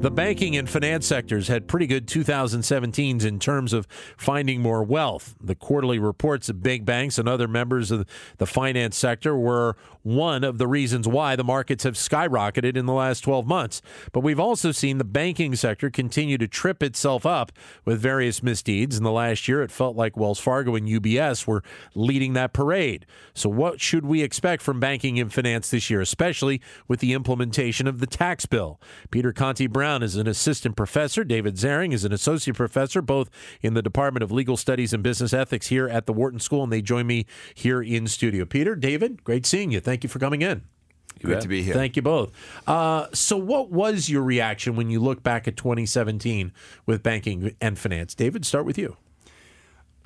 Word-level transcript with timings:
The 0.00 0.10
banking 0.10 0.56
and 0.56 0.66
finance 0.66 1.06
sectors 1.06 1.48
had 1.48 1.68
pretty 1.68 1.86
good 1.86 2.06
2017s 2.06 3.22
in 3.22 3.38
terms 3.38 3.74
of 3.74 3.86
finding 4.16 4.62
more 4.62 4.82
wealth. 4.82 5.34
The 5.38 5.54
quarterly 5.54 5.98
reports 5.98 6.48
of 6.48 6.62
big 6.62 6.86
banks 6.86 7.18
and 7.18 7.28
other 7.28 7.46
members 7.46 7.90
of 7.90 8.06
the 8.38 8.46
finance 8.46 8.96
sector 8.96 9.36
were 9.36 9.76
one 10.02 10.42
of 10.42 10.56
the 10.56 10.66
reasons 10.66 11.06
why 11.06 11.36
the 11.36 11.44
markets 11.44 11.84
have 11.84 11.96
skyrocketed 11.96 12.78
in 12.78 12.86
the 12.86 12.94
last 12.94 13.20
12 13.20 13.46
months. 13.46 13.82
But 14.10 14.20
we've 14.20 14.40
also 14.40 14.72
seen 14.72 14.96
the 14.96 15.04
banking 15.04 15.54
sector 15.54 15.90
continue 15.90 16.38
to 16.38 16.48
trip 16.48 16.82
itself 16.82 17.26
up 17.26 17.52
with 17.84 18.00
various 18.00 18.42
misdeeds. 18.42 18.96
In 18.96 19.04
the 19.04 19.12
last 19.12 19.48
year, 19.48 19.62
it 19.62 19.70
felt 19.70 19.96
like 19.96 20.16
Wells 20.16 20.38
Fargo 20.38 20.76
and 20.76 20.88
UBS 20.88 21.46
were 21.46 21.62
leading 21.94 22.32
that 22.32 22.54
parade. 22.54 23.04
So, 23.34 23.50
what 23.50 23.82
should 23.82 24.06
we 24.06 24.22
expect 24.22 24.62
from 24.62 24.80
banking 24.80 25.20
and 25.20 25.30
finance 25.30 25.70
this 25.70 25.90
year, 25.90 26.00
especially 26.00 26.62
with 26.88 27.00
the 27.00 27.12
implementation 27.12 27.86
of 27.86 28.00
the 28.00 28.06
tax 28.06 28.46
bill? 28.46 28.80
Peter 29.10 29.34
Conti 29.34 29.66
Brown 29.66 29.89
Brown 29.90 30.04
is 30.04 30.14
an 30.14 30.28
assistant 30.28 30.76
professor. 30.76 31.24
David 31.24 31.56
Zaring 31.56 31.92
is 31.92 32.04
an 32.04 32.12
associate 32.12 32.56
professor, 32.56 33.02
both 33.02 33.28
in 33.60 33.74
the 33.74 33.82
Department 33.82 34.22
of 34.22 34.30
Legal 34.30 34.56
Studies 34.56 34.92
and 34.92 35.02
Business 35.02 35.32
Ethics 35.32 35.66
here 35.66 35.88
at 35.88 36.06
the 36.06 36.12
Wharton 36.12 36.38
School, 36.38 36.62
and 36.62 36.72
they 36.72 36.80
join 36.80 37.08
me 37.08 37.26
here 37.56 37.82
in 37.82 38.06
studio. 38.06 38.44
Peter, 38.44 38.76
David, 38.76 39.24
great 39.24 39.44
seeing 39.44 39.72
you. 39.72 39.80
Thank 39.80 40.04
you 40.04 40.08
for 40.08 40.20
coming 40.20 40.42
in. 40.42 40.62
Great 41.24 41.40
to 41.40 41.48
be 41.48 41.64
here. 41.64 41.74
Thank 41.74 41.96
you 41.96 42.02
both. 42.02 42.30
Uh, 42.68 43.08
so, 43.12 43.36
what 43.36 43.72
was 43.72 44.08
your 44.08 44.22
reaction 44.22 44.76
when 44.76 44.90
you 44.90 45.00
look 45.00 45.24
back 45.24 45.48
at 45.48 45.56
2017 45.56 46.52
with 46.86 47.02
banking 47.02 47.56
and 47.60 47.76
finance? 47.76 48.14
David, 48.14 48.46
start 48.46 48.66
with 48.66 48.78
you. 48.78 48.96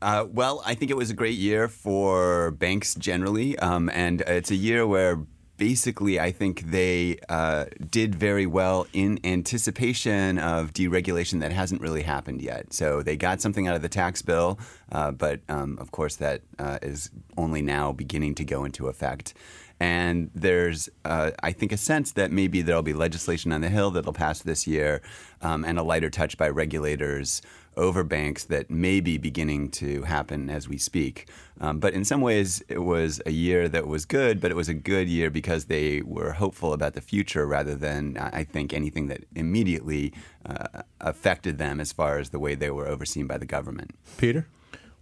Uh, 0.01 0.27
well, 0.31 0.63
I 0.65 0.75
think 0.75 0.91
it 0.91 0.97
was 0.97 1.11
a 1.11 1.15
great 1.15 1.37
year 1.37 1.69
for 1.69 2.53
banks 2.53 2.95
generally, 2.95 3.59
um, 3.59 3.91
and 3.91 4.23
it's 4.23 4.51
a 4.51 4.57
year 4.57 4.87
where 4.87 5.27
basically, 5.57 6.19
I 6.19 6.33
think 6.33 6.71
they 6.71 7.19
uh, 7.29 7.67
did 7.91 8.15
very 8.15 8.47
well 8.47 8.87
in 8.93 9.19
anticipation 9.25 10.39
of 10.39 10.73
deregulation 10.73 11.41
that 11.41 11.53
hasn't 11.53 11.81
really 11.81 12.03
happened 12.03 12.43
yet. 12.43 12.73
So 12.73 13.03
they 13.03 13.17
got 13.17 13.41
something 13.41 13.69
out 13.69 13.77
of 13.77 13.83
the 13.83 13.89
tax 13.89 14.23
bill, 14.23 14.59
uh, 14.91 15.11
but 15.13 15.41
um, 15.49 15.79
of 15.81 15.91
course, 15.93 16.17
that 16.17 16.43
uh, 16.59 16.79
is 16.83 17.11
only 17.37 17.63
now 17.63 17.93
beginning 17.93 18.35
to 18.37 18.45
go 18.45 18.65
into 18.65 18.89
effect. 18.89 19.35
And 19.81 20.31
there's, 20.35 20.89
uh, 21.05 21.33
I 21.43 21.53
think, 21.53 21.73
a 21.73 21.77
sense 21.77 22.13
that 22.13 22.31
maybe 22.31 22.63
there'll 22.63 22.83
be 22.83 22.93
legislation 22.93 23.53
on 23.53 23.61
the 23.61 23.69
Hill 23.69 23.91
that'll 23.91 24.13
pass 24.13 24.41
this 24.41 24.67
year 24.67 25.03
um, 25.43 25.65
and 25.65 25.79
a 25.79 25.83
lighter 25.83 26.11
touch 26.11 26.39
by 26.39 26.49
regulators 26.49 27.43
over 27.77 28.05
banks 28.05 28.45
that 28.45 28.71
may 28.71 29.01
be 29.01 29.19
beginning 29.19 29.71
to 29.71 30.03
happen 30.03 30.51
as 30.51 30.69
we 30.69 30.79
speak. 30.79 31.29
Um, 31.61 31.79
but 31.79 31.95
in 31.95 32.05
some 32.05 32.21
ways, 32.21 32.63
it 32.69 32.81
was 32.81 33.23
a 33.27 33.31
year 33.31 33.69
that 33.69 33.87
was 33.87 34.05
good, 34.05 34.41
but 34.41 34.51
it 34.51 34.55
was 34.55 34.69
a 34.69 34.75
good 34.75 35.09
year 35.09 35.31
because 35.31 35.67
they 35.67 36.03
were 36.03 36.33
hopeful 36.33 36.73
about 36.73 36.95
the 36.95 37.01
future 37.01 37.47
rather 37.47 37.75
than, 37.75 38.17
I 38.19 38.45
think, 38.45 38.73
anything 38.73 39.07
that 39.07 39.25
immediately 39.35 40.13
uh, 40.45 40.83
affected 41.01 41.59
them 41.59 41.81
as 41.81 41.93
far 41.93 42.19
as 42.19 42.31
the 42.31 42.39
way 42.39 42.55
they 42.55 42.71
were 42.71 42.87
overseen 42.87 43.27
by 43.27 43.39
the 43.39 43.47
government. 43.47 43.95
Peter? 44.17 44.47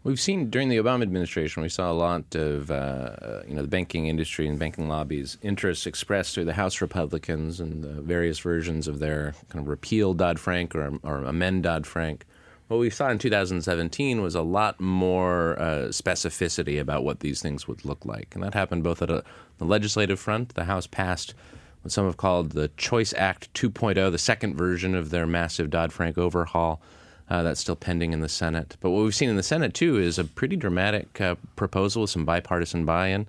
We've 0.05 0.19
seen 0.19 0.51
during 0.51 0.69
the 0.69 0.79
Obama 0.79 1.03
administration, 1.03 1.63
we 1.63 1.69
saw 1.69 1.93
a 1.93 1.95
lot 1.95 2.35
of 2.35 2.73
uh, 2.73 3.43
you 3.47 3.55
know 3.55 3.63
the 3.63 3.69
banking 3.69 4.09
industry 4.09 4.49
and 4.49 4.59
banking 4.59 4.89
lobbies 4.89 5.39
interests 5.43 5.87
expressed 5.87 6.35
through 6.35 6.47
the 6.47 6.55
House 6.55 6.81
Republicans 6.81 7.61
and 7.61 7.85
the 7.85 8.03
various 8.03 8.41
versions 8.41 8.89
of 8.89 8.99
their 8.99 9.35
kind 9.49 9.63
of 9.63 9.69
repeal 9.69 10.13
Dodd 10.13 10.41
Frank 10.41 10.75
or, 10.75 10.99
or 11.05 11.19
amend 11.19 11.63
Dodd 11.63 11.87
Frank. 11.87 12.25
What 12.73 12.79
we 12.79 12.89
saw 12.89 13.11
in 13.11 13.19
2017 13.19 14.23
was 14.23 14.35
a 14.35 14.41
lot 14.41 14.81
more 14.81 15.61
uh, 15.61 15.89
specificity 15.89 16.81
about 16.81 17.05
what 17.05 17.21
these 17.21 17.43
things 17.43 17.69
would 17.69 17.85
look 17.85 18.07
like, 18.07 18.35
and 18.35 18.43
that 18.43 18.55
happened 18.55 18.83
both 18.83 19.03
at 19.03 19.11
a, 19.11 19.23
the 19.59 19.67
legislative 19.67 20.19
front. 20.19 20.55
The 20.55 20.65
House 20.65 20.87
passed 20.87 21.35
what 21.83 21.93
some 21.93 22.07
have 22.07 22.17
called 22.17 22.53
the 22.53 22.69
Choice 22.79 23.13
Act 23.13 23.53
2.0, 23.53 24.11
the 24.11 24.17
second 24.17 24.57
version 24.57 24.95
of 24.95 25.11
their 25.11 25.27
massive 25.27 25.69
Dodd 25.69 25.93
Frank 25.93 26.17
overhaul. 26.17 26.81
Uh, 27.29 27.43
that's 27.43 27.61
still 27.61 27.77
pending 27.77 28.15
in 28.15 28.21
the 28.21 28.29
Senate. 28.29 28.79
But 28.81 28.89
what 28.89 29.05
we've 29.05 29.15
seen 29.15 29.29
in 29.29 29.37
the 29.37 29.43
Senate, 29.43 29.75
too, 29.75 29.99
is 29.99 30.19
a 30.19 30.25
pretty 30.25 30.57
dramatic 30.57 31.21
uh, 31.21 31.35
proposal 31.57 32.03
with 32.03 32.11
some 32.11 32.25
bipartisan 32.25 32.87
buy 32.87 33.09
in 33.09 33.27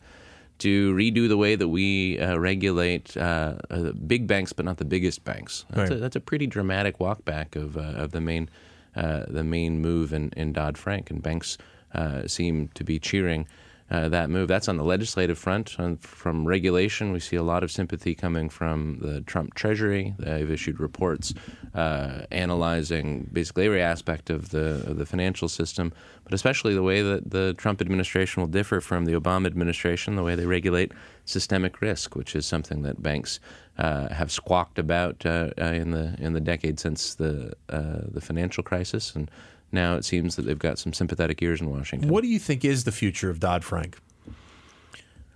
to 0.59 0.95
redo 0.95 1.27
the 1.27 1.35
way 1.35 1.55
that 1.55 1.67
we 1.67 2.17
uh, 2.17 2.37
regulate 2.37 3.17
uh, 3.17 3.55
uh, 3.69 3.91
big 4.07 4.25
banks, 4.25 4.53
but 4.53 4.63
not 4.63 4.77
the 4.77 4.85
biggest 4.85 5.25
banks. 5.25 5.65
That's, 5.69 5.89
right. 5.89 5.97
a, 5.97 6.01
that's 6.01 6.15
a 6.15 6.21
pretty 6.21 6.47
dramatic 6.47 6.99
walkback 6.99 7.57
of, 7.57 7.75
uh, 7.75 7.81
of 7.81 8.13
the 8.13 8.21
main 8.21 8.49
uh, 8.95 9.23
the 9.27 9.43
main 9.43 9.81
move 9.81 10.13
in, 10.13 10.31
in 10.35 10.53
Dodd 10.53 10.77
Frank, 10.77 11.09
and 11.09 11.21
banks 11.21 11.57
uh, 11.93 12.27
seem 12.27 12.69
to 12.69 12.83
be 12.83 12.99
cheering 12.99 13.47
uh, 13.91 14.09
that 14.09 14.29
move. 14.29 14.47
That's 14.47 14.67
on 14.67 14.77
the 14.77 14.83
legislative 14.83 15.37
front. 15.37 15.77
From 16.01 16.45
regulation, 16.45 17.11
we 17.11 17.19
see 17.19 17.35
a 17.35 17.43
lot 17.43 17.63
of 17.63 17.71
sympathy 17.71 18.15
coming 18.15 18.49
from 18.49 18.97
the 19.01 19.21
Trump 19.21 19.53
Treasury. 19.53 20.15
They've 20.17 20.49
issued 20.49 20.79
reports 20.79 21.33
uh, 21.75 22.23
analyzing 22.31 23.29
basically 23.31 23.65
every 23.65 23.81
aspect 23.81 24.29
of 24.29 24.49
the 24.49 24.83
of 24.87 24.97
the 24.97 25.05
financial 25.05 25.47
system, 25.47 25.93
but 26.23 26.33
especially 26.33 26.73
the 26.73 26.83
way 26.83 27.01
that 27.01 27.29
the 27.29 27.53
Trump 27.57 27.81
administration 27.81 28.41
will 28.41 28.47
differ 28.47 28.81
from 28.81 29.05
the 29.05 29.13
Obama 29.13 29.45
administration, 29.45 30.15
the 30.15 30.23
way 30.23 30.35
they 30.35 30.45
regulate 30.47 30.91
systemic 31.25 31.81
risk, 31.81 32.15
which 32.15 32.35
is 32.35 32.45
something 32.45 32.81
that 32.83 33.01
banks 33.01 33.39
uh, 33.77 34.13
have 34.13 34.31
squawked 34.31 34.77
about 34.77 35.25
uh, 35.25 35.49
uh, 35.59 35.65
in 35.65 35.91
the 35.91 36.15
in 36.19 36.33
the 36.33 36.41
decade 36.41 36.79
since 36.79 37.15
the 37.15 37.53
uh, 37.69 38.01
the 38.07 38.21
financial 38.21 38.63
crisis, 38.63 39.15
and 39.15 39.29
now 39.71 39.95
it 39.95 40.05
seems 40.05 40.35
that 40.35 40.43
they've 40.43 40.59
got 40.59 40.77
some 40.77 40.93
sympathetic 40.93 41.41
ears 41.41 41.61
in 41.61 41.69
Washington. 41.69 42.09
What 42.09 42.21
do 42.21 42.27
you 42.27 42.39
think 42.39 42.63
is 42.63 42.83
the 42.83 42.91
future 42.91 43.29
of 43.29 43.39
Dodd 43.39 43.63
Frank? 43.63 43.97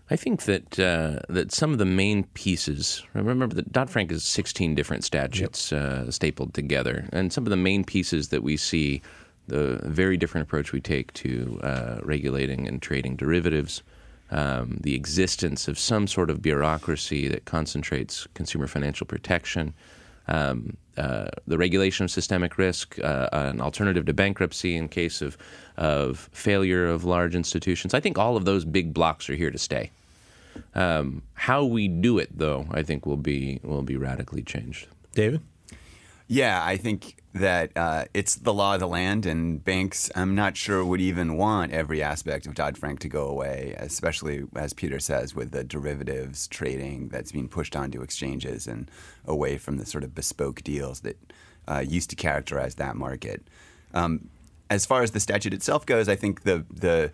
I 0.09 0.16
think 0.16 0.44
that 0.44 0.80
uh, 0.80 1.20
that 1.30 1.52
some 1.52 1.74
of 1.74 1.80
the 1.80 1.86
main 1.86 2.24
pieces. 2.34 3.03
Remember 3.14 3.56
that 3.56 3.72
Dodd 3.72 3.90
Frank 3.90 4.12
is 4.12 4.24
16 4.24 4.74
different 4.75 5.04
statutes 5.04 5.72
yep. 5.72 5.81
uh, 5.81 6.12
stapled 6.12 6.54
together, 6.54 7.09
and 7.12 7.34
some 7.34 7.46
of 7.46 7.50
the 7.50 7.58
main 7.58 7.84
pieces 7.84 8.30
that 8.30 8.44
we 8.44 8.56
see, 8.56 9.02
the 9.48 9.80
very 9.84 10.16
different 10.16 10.48
approach 10.48 10.72
we 10.72 10.80
take 10.80 11.12
to 11.14 11.59
uh, 11.64 12.00
regulating 12.04 12.68
and 12.68 12.81
trading 12.81 13.16
derivatives, 13.16 13.84
um, 14.31 14.77
the 14.81 14.95
existence 14.95 15.67
of 15.67 15.79
some 15.79 16.07
sort 16.07 16.29
of 16.29 16.41
bureaucracy 16.41 17.27
that 17.27 17.45
concentrates 17.45 18.27
consumer 18.33 18.67
financial 18.67 19.07
protection, 19.07 19.73
um, 20.27 20.75
uh, 20.97 21.29
the 21.45 21.57
regulation 21.57 22.03
of 22.03 22.11
systemic 22.11 22.57
risk, 22.57 22.99
uh, 22.99 23.29
an 23.31 23.61
alternative 23.61 24.05
to 24.05 24.13
bankruptcy 24.13 24.75
in 24.75 24.89
case 24.89 25.21
of, 25.21 25.38
of 25.77 26.29
failure 26.33 26.88
of 26.88 27.03
large 27.03 27.35
institutions. 27.35 27.93
I 27.93 27.99
think 27.99 28.17
all 28.17 28.35
of 28.35 28.45
those 28.45 28.65
big 28.65 28.93
blocks 28.93 29.29
are 29.29 29.35
here 29.35 29.51
to 29.51 29.57
stay. 29.57 29.91
Um, 30.73 31.21
how 31.33 31.63
we 31.63 31.88
do 31.88 32.17
it, 32.17 32.29
though, 32.35 32.67
I 32.71 32.83
think 32.83 33.05
will 33.05 33.15
be 33.15 33.59
will 33.63 33.83
be 33.83 33.95
radically 33.95 34.41
changed. 34.41 34.88
David. 35.13 35.41
Yeah, 36.27 36.61
I 36.63 36.75
think 36.75 37.17
that 37.33 37.71
uh, 37.77 38.05
it's 38.13 38.35
the 38.35 38.53
law 38.53 38.73
of 38.73 38.79
the 38.79 38.88
land, 38.88 39.25
and 39.25 39.63
banks, 39.63 40.11
I'm 40.15 40.35
not 40.35 40.57
sure, 40.57 40.83
would 40.83 40.99
even 40.99 41.38
want 41.38 41.71
every 41.71 42.03
aspect 42.03 42.45
of 42.45 42.53
Dodd 42.53 42.77
Frank 42.77 42.99
to 43.01 43.07
go 43.07 43.27
away, 43.27 43.75
especially, 43.77 44.43
as 44.55 44.73
Peter 44.73 44.99
says, 44.99 45.35
with 45.35 45.51
the 45.51 45.63
derivatives 45.63 46.47
trading 46.47 47.09
that's 47.09 47.31
being 47.31 47.47
pushed 47.47 47.75
onto 47.75 48.01
exchanges 48.01 48.67
and 48.67 48.91
away 49.25 49.57
from 49.57 49.77
the 49.77 49.85
sort 49.85 50.03
of 50.03 50.13
bespoke 50.15 50.63
deals 50.63 51.01
that 51.01 51.17
uh, 51.67 51.83
used 51.88 52.09
to 52.09 52.15
characterize 52.15 52.75
that 52.75 52.95
market. 52.95 53.41
Um, 53.94 54.29
as 54.69 54.85
far 54.85 55.01
as 55.01 55.11
the 55.11 55.19
statute 55.21 55.53
itself 55.53 55.85
goes, 55.85 56.09
I 56.09 56.15
think 56.15 56.44
the 56.44 56.65
the 56.69 57.11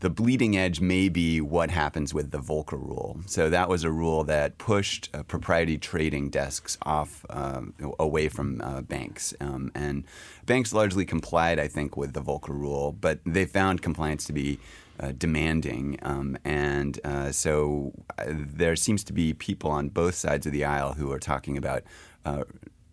the 0.00 0.10
bleeding 0.10 0.56
edge 0.56 0.80
may 0.80 1.08
be 1.08 1.40
what 1.40 1.70
happens 1.70 2.12
with 2.12 2.30
the 2.30 2.38
Volcker 2.38 2.72
rule. 2.72 3.20
So 3.26 3.50
that 3.50 3.68
was 3.68 3.84
a 3.84 3.90
rule 3.90 4.24
that 4.24 4.58
pushed 4.58 5.10
uh, 5.14 5.22
propriety 5.22 5.78
trading 5.78 6.30
desks 6.30 6.78
off 6.82 7.24
um, 7.30 7.74
away 7.98 8.28
from 8.28 8.60
uh, 8.62 8.80
banks, 8.80 9.34
um, 9.40 9.70
and 9.74 10.04
banks 10.46 10.72
largely 10.72 11.04
complied, 11.04 11.58
I 11.58 11.68
think, 11.68 11.96
with 11.96 12.14
the 12.14 12.22
Volcker 12.22 12.48
rule, 12.48 12.92
but 12.92 13.20
they 13.26 13.44
found 13.44 13.82
compliance 13.82 14.24
to 14.24 14.32
be 14.32 14.58
uh, 14.98 15.12
demanding, 15.16 15.98
um, 16.02 16.36
and 16.44 17.00
uh, 17.04 17.32
so 17.32 17.92
uh, 18.18 18.24
there 18.28 18.76
seems 18.76 19.02
to 19.04 19.12
be 19.12 19.32
people 19.32 19.70
on 19.70 19.88
both 19.88 20.14
sides 20.14 20.46
of 20.46 20.52
the 20.52 20.64
aisle 20.64 20.92
who 20.94 21.10
are 21.10 21.18
talking 21.18 21.56
about 21.56 21.82
uh, 22.24 22.44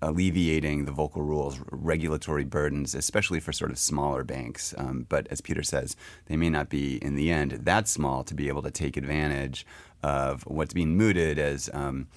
alleviating 0.02 0.86
the 0.86 0.92
Volcker 0.92 1.18
rules 1.18 1.60
regulatory 1.72 2.44
burdens, 2.44 2.94
especially 2.94 3.40
for 3.40 3.52
sort 3.52 3.72
of 3.72 3.80
smaller 3.80 4.24
banks. 4.24 4.74
Um, 4.78 5.06
but 5.10 5.28
as 5.30 5.42
Peter 5.42 5.64
says, 5.64 5.96
they 6.26 6.38
may 6.38 6.50
not 6.50 6.70
be 6.70 6.98
in 6.98 7.16
the 7.16 7.32
end 7.32 7.52
that 7.52 7.88
small 7.88 8.24
to 8.26 8.34
be 8.34 8.48
able 8.48 8.62
to 8.64 8.72
take 8.72 8.98
advantage 8.98 9.66
of 10.04 10.44
what's 10.44 10.74
being 10.74 10.96
mooted 10.96 11.40
as. 11.40 11.70
Um, 11.74 12.08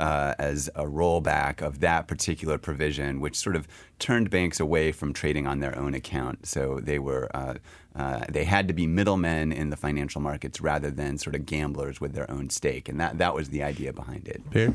uh, 0.00 0.34
as 0.38 0.68
a 0.74 0.84
rollback 0.84 1.60
of 1.60 1.80
that 1.80 2.08
particular 2.08 2.56
provision, 2.56 3.20
which 3.20 3.36
sort 3.36 3.54
of 3.54 3.68
turned 3.98 4.30
banks 4.30 4.58
away 4.58 4.92
from 4.92 5.12
trading 5.12 5.46
on 5.46 5.60
their 5.60 5.78
own 5.78 5.92
account. 5.92 6.46
So 6.46 6.80
they 6.82 6.98
were 6.98 7.28
uh, 7.36 7.56
uh, 7.94 8.24
they 8.30 8.44
had 8.44 8.66
to 8.68 8.74
be 8.74 8.86
middlemen 8.86 9.52
in 9.52 9.68
the 9.68 9.76
financial 9.76 10.22
markets 10.22 10.60
rather 10.60 10.90
than 10.90 11.18
sort 11.18 11.34
of 11.34 11.44
gamblers 11.44 12.00
with 12.00 12.14
their 12.14 12.30
own 12.30 12.48
stake, 12.48 12.88
and 12.88 12.98
that 12.98 13.18
that 13.18 13.34
was 13.34 13.50
the 13.50 13.62
idea 13.62 13.92
behind 13.92 14.26
it. 14.26 14.40
Peter? 14.50 14.74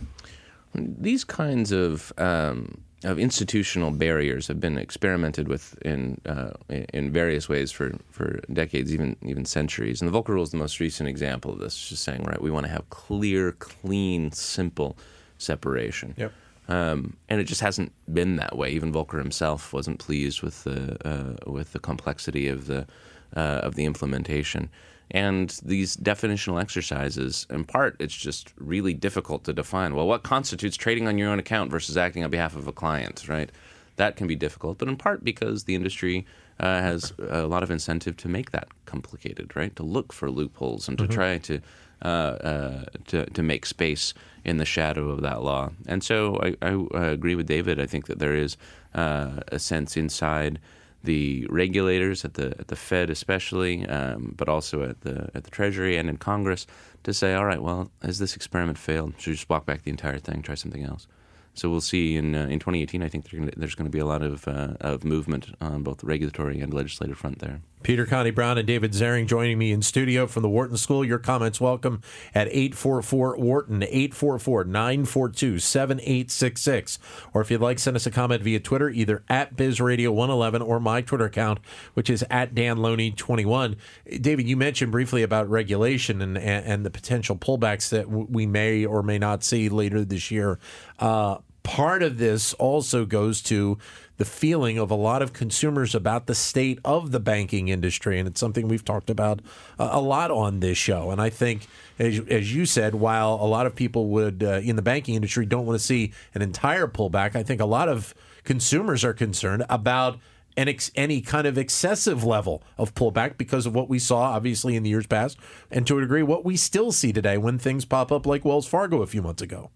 These 1.00 1.24
kinds 1.24 1.72
of 1.72 2.13
um, 2.18 2.81
of 3.04 3.19
institutional 3.19 3.92
barriers 3.92 4.48
have 4.48 4.60
been 4.60 4.77
experimented 4.77 5.48
with 5.48 5.77
in 5.83 6.19
uh, 6.25 6.51
in 6.69 7.12
various 7.12 7.48
ways 7.48 7.72
for, 7.72 7.94
for 8.10 8.42
decades, 8.51 8.94
even 8.94 9.16
even 9.22 9.45
centuries. 9.45 10.01
And 10.01 10.12
the 10.12 10.18
Volcker 10.18 10.30
Rule 10.30 10.44
is 10.44 10.51
the 10.51 10.57
most 10.57 10.80
recent 10.80 11.07
example 11.07 11.54
of 11.54 11.60
this. 11.60 11.89
Just 11.89 12.04
saying, 12.04 12.24
right, 12.24 12.42
we 12.42 12.51
want 12.51 12.66
to 12.66 12.72
have 12.72 12.89
clear, 12.89 13.54
clean, 13.54 14.31
simple 14.31 14.98
separation. 15.38 16.16
Yep. 16.18 16.33
Um, 16.68 17.18
and 17.30 17.39
it 17.39 17.44
just 17.44 17.62
hasn't 17.62 17.92
been 18.12 18.38
that 18.38 18.57
way. 18.57 18.71
Even 18.71 18.92
Volcker 18.92 19.19
himself 19.19 19.71
wasn't 19.71 20.00
pleased 20.00 20.42
with 20.42 20.63
the 20.63 20.98
uh, 21.07 21.51
with 21.51 21.74
the 21.74 21.80
complexity 21.80 22.48
of 22.48 22.66
the 22.66 22.88
uh, 23.36 23.62
of 23.63 23.75
the 23.75 23.86
implementation. 23.86 24.69
And 25.12 25.50
these 25.63 25.96
definitional 25.96 26.60
exercises, 26.60 27.46
in 27.50 27.63
part, 27.63 27.96
it's 28.00 28.16
just 28.16 28.54
really 28.57 28.94
difficult 28.94 29.44
to 29.44 29.54
define. 29.54 29.96
Well, 29.96 30.07
what 30.07 30.24
constitutes 30.24 30.75
trading 30.75 31.07
on 31.07 31.18
your 31.18 31.30
own 31.30 31.40
account 31.40 31.72
versus 31.72 31.96
acting 31.96 32.24
on 32.24 32.31
behalf 32.31 32.56
of 32.56 32.68
a 32.68 32.72
client, 32.72 33.30
right? 33.30 33.52
That 33.98 34.16
can 34.16 34.28
be 34.28 34.36
difficult, 34.36 34.78
but 34.80 34.88
in 34.88 34.98
part 34.98 35.24
because 35.24 35.66
the 35.66 35.75
industry 35.75 36.25
uh, 36.60 36.81
has 36.81 37.13
a 37.30 37.48
lot 37.48 37.63
of 37.63 37.72
incentive 37.72 38.18
to 38.18 38.28
make 38.28 38.52
that 38.52 38.68
complicated, 38.86 39.56
right? 39.56 39.75
To 39.75 39.84
look 39.84 40.12
for 40.12 40.30
loopholes 40.30 40.88
and 40.88 40.98
to 40.98 41.06
mm-hmm. 41.06 41.13
try 41.13 41.38
to, 41.38 41.62
uh, 42.02 42.07
uh, 42.07 42.86
to 43.07 43.25
to 43.25 43.44
make 43.44 43.66
space 43.66 44.13
in 44.44 44.57
the 44.57 44.66
shadow 44.66 45.10
of 45.10 45.22
that 45.22 45.42
law. 45.44 45.72
And 45.88 46.04
so 46.04 46.40
I, 46.42 46.56
I 46.62 47.06
agree 47.06 47.36
with 47.36 47.48
David. 47.48 47.80
I 47.80 47.86
think 47.86 48.07
that 48.07 48.19
there 48.19 48.36
is 48.36 48.57
uh, 48.94 49.42
a 49.48 49.60
sense 49.60 49.98
inside 49.98 50.60
the 51.06 51.48
regulators 51.50 52.25
at 52.25 52.34
the 52.34 52.56
at 52.60 52.68
the 52.68 52.75
Fed, 52.75 53.10
especially, 53.10 53.86
um, 53.88 54.34
but 54.38 54.50
also 54.50 54.84
at 54.84 55.02
the 55.02 55.30
at 55.34 55.44
the 55.44 55.52
Treasury 55.52 55.98
and 55.98 56.10
in 56.10 56.18
Congress, 56.18 56.68
to 57.04 57.13
say, 57.13 57.34
all 57.34 57.46
right, 57.46 57.62
well, 57.62 57.92
has 58.02 58.19
this 58.19 58.36
experiment 58.36 58.78
failed? 58.78 59.13
Should 59.18 59.31
we 59.31 59.36
just 59.36 59.50
walk 59.50 59.66
back 59.66 59.84
the 59.84 59.92
entire 59.92 60.19
thing, 60.19 60.42
try 60.42 60.56
something 60.56 60.84
else? 60.84 61.07
So 61.56 61.69
we'll 61.69 61.81
see 61.81 62.16
in 62.16 62.36
uh, 62.36 62.48
in 62.48 62.60
2018. 62.60 63.02
I 63.02 63.10
think 63.10 63.30
there's 63.30 63.75
going 63.75 63.86
to 63.86 63.92
be 63.92 64.00
a 64.00 64.06
lot 64.06 64.22
of 64.22 64.48
uh, 64.48 64.74
of 64.81 65.04
movement 65.04 65.56
on 65.62 65.84
both 65.84 66.00
the 66.00 66.07
regulatory 66.07 66.60
and 66.60 66.74
legislative 66.74 67.18
front 67.18 67.40
there. 67.40 67.62
Peter 67.86 68.07
Conti 68.07 68.31
Brown 68.31 68.57
and 68.57 68.66
David 68.66 68.94
Zaring 68.94 69.28
joining 69.28 69.60
me 69.60 69.72
in 69.72 69.84
studio 69.84 70.25
from 70.25 70.42
the 70.42 70.50
Wharton 70.50 70.75
School. 70.75 71.06
Your 71.06 71.19
comments 71.19 71.62
welcome 71.62 72.02
at 72.34 72.48
844 72.48 73.38
Wharton, 73.38 73.84
844 73.84 74.63
942 74.63 75.60
7866. 75.60 76.98
Or 77.31 77.42
if 77.42 77.52
you'd 77.52 77.62
like, 77.62 77.78
send 77.78 77.96
us 77.96 78.07
a 78.07 78.12
comment 78.12 78.42
via 78.42 78.60
Twitter, 78.60 78.90
either 78.90 79.24
at 79.30 79.56
BizRadio111 79.56 80.68
or 80.68 80.80
my 80.80 81.02
Twitter 81.02 81.25
account, 81.25 81.60
which 81.94 82.10
is 82.10 82.25
at 82.31 82.56
DanLoney21. 82.56 83.75
David, 84.19 84.48
you 84.48 84.57
mentioned 84.57 84.92
briefly 84.92 85.22
about 85.22 85.48
regulation 85.48 86.24
and, 86.24 86.40
and 86.40 86.84
the 86.84 86.90
potential 86.90 87.36
pullbacks 87.36 87.90
that 87.90 88.10
we 88.10 88.48
may 88.48 88.84
or 88.84 89.04
may 89.04 89.19
not 89.19 89.44
see 89.44 89.69
later 89.69 90.04
this 90.04 90.31
year. 90.31 90.57
Uh, 90.98 91.38
part 91.66 92.04
of 92.04 92.20
this 92.20 92.54
also 92.54 93.06
goes 93.06 93.42
to 93.42 93.78
the 94.18 94.24
feeling 94.24 94.78
of 94.78 94.92
a 94.92 94.96
lot 94.96 95.22
of 95.22 95.34
consumers 95.34 95.96
about 95.96 96.28
the 96.28 96.36
state 96.36 96.80
of 96.86 97.12
the 97.12 97.20
banking 97.20 97.68
industry. 97.68 98.20
And 98.20 98.28
it's 98.28 98.40
something 98.40 98.68
we've 98.68 98.86
talked 98.86 99.10
about 99.10 99.42
a 99.78 100.00
lot 100.00 100.32
on 100.32 100.60
this 100.60 100.78
show. 100.78 101.10
And 101.10 101.20
I 101.20 101.30
think, 101.30 101.68
as, 102.00 102.20
as 102.30 102.56
you 102.56 102.66
said, 102.66 102.96
while 102.96 103.34
a 103.34 103.48
lot 103.48 103.66
of 103.66 103.76
people 103.76 104.08
would 104.10 104.44
uh, 104.44 104.62
in 104.64 104.76
the 104.76 104.82
banking 104.84 105.16
industry 105.16 105.46
don't 105.46 105.66
want 105.66 105.78
to 105.78 105.84
see 105.84 106.14
an 106.34 106.42
entire 106.44 106.88
pullback, 106.88 107.36
I 107.36 107.44
think 107.44 107.60
a 107.60 107.66
lot 107.66 107.90
of 107.90 108.14
consumers 108.44 109.04
are 109.04 109.14
concerned 109.14 109.66
about 109.68 110.20
ex- 110.56 110.92
any 110.96 111.20
kind 111.20 111.48
of 111.48 111.58
excessive 111.58 112.24
level 112.24 112.64
of 112.78 112.94
pullback 112.94 113.38
because 113.38 113.66
of 113.66 113.74
what 113.74 113.90
we 113.90 113.98
saw, 113.98 114.22
obviously, 114.22 114.76
in 114.76 114.84
the 114.84 114.90
years 114.90 115.08
past, 115.08 115.38
and 115.72 115.86
to 115.88 115.98
a 115.98 116.02
degree, 116.02 116.24
what 116.24 116.46
we 116.46 116.56
still 116.56 116.92
see 116.92 117.12
today 117.12 117.38
when 117.40 117.58
things 117.58 117.86
pop 117.86 118.12
up 118.12 118.28
like 118.28 118.46
Wells 118.46 118.68
Fargo 118.68 119.02
a 119.02 119.08
few 119.08 119.24
months 119.24 119.42
ago. 119.42 119.72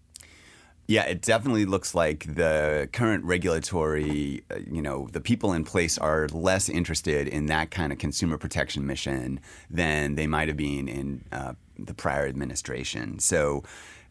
Yeah, 0.90 1.04
it 1.04 1.22
definitely 1.22 1.66
looks 1.66 1.94
like 1.94 2.34
the 2.34 2.88
current 2.92 3.22
regulatory, 3.22 4.42
uh, 4.50 4.56
you 4.68 4.82
know, 4.82 5.06
the 5.12 5.20
people 5.20 5.52
in 5.52 5.62
place 5.62 5.96
are 5.98 6.26
less 6.32 6.68
interested 6.68 7.28
in 7.28 7.46
that 7.46 7.70
kind 7.70 7.92
of 7.92 7.98
consumer 7.98 8.36
protection 8.36 8.84
mission 8.84 9.38
than 9.70 10.16
they 10.16 10.26
might 10.26 10.48
have 10.48 10.56
been 10.56 10.88
in 10.88 11.24
uh, 11.30 11.52
the 11.78 11.94
prior 11.94 12.26
administration. 12.26 13.20
So 13.20 13.62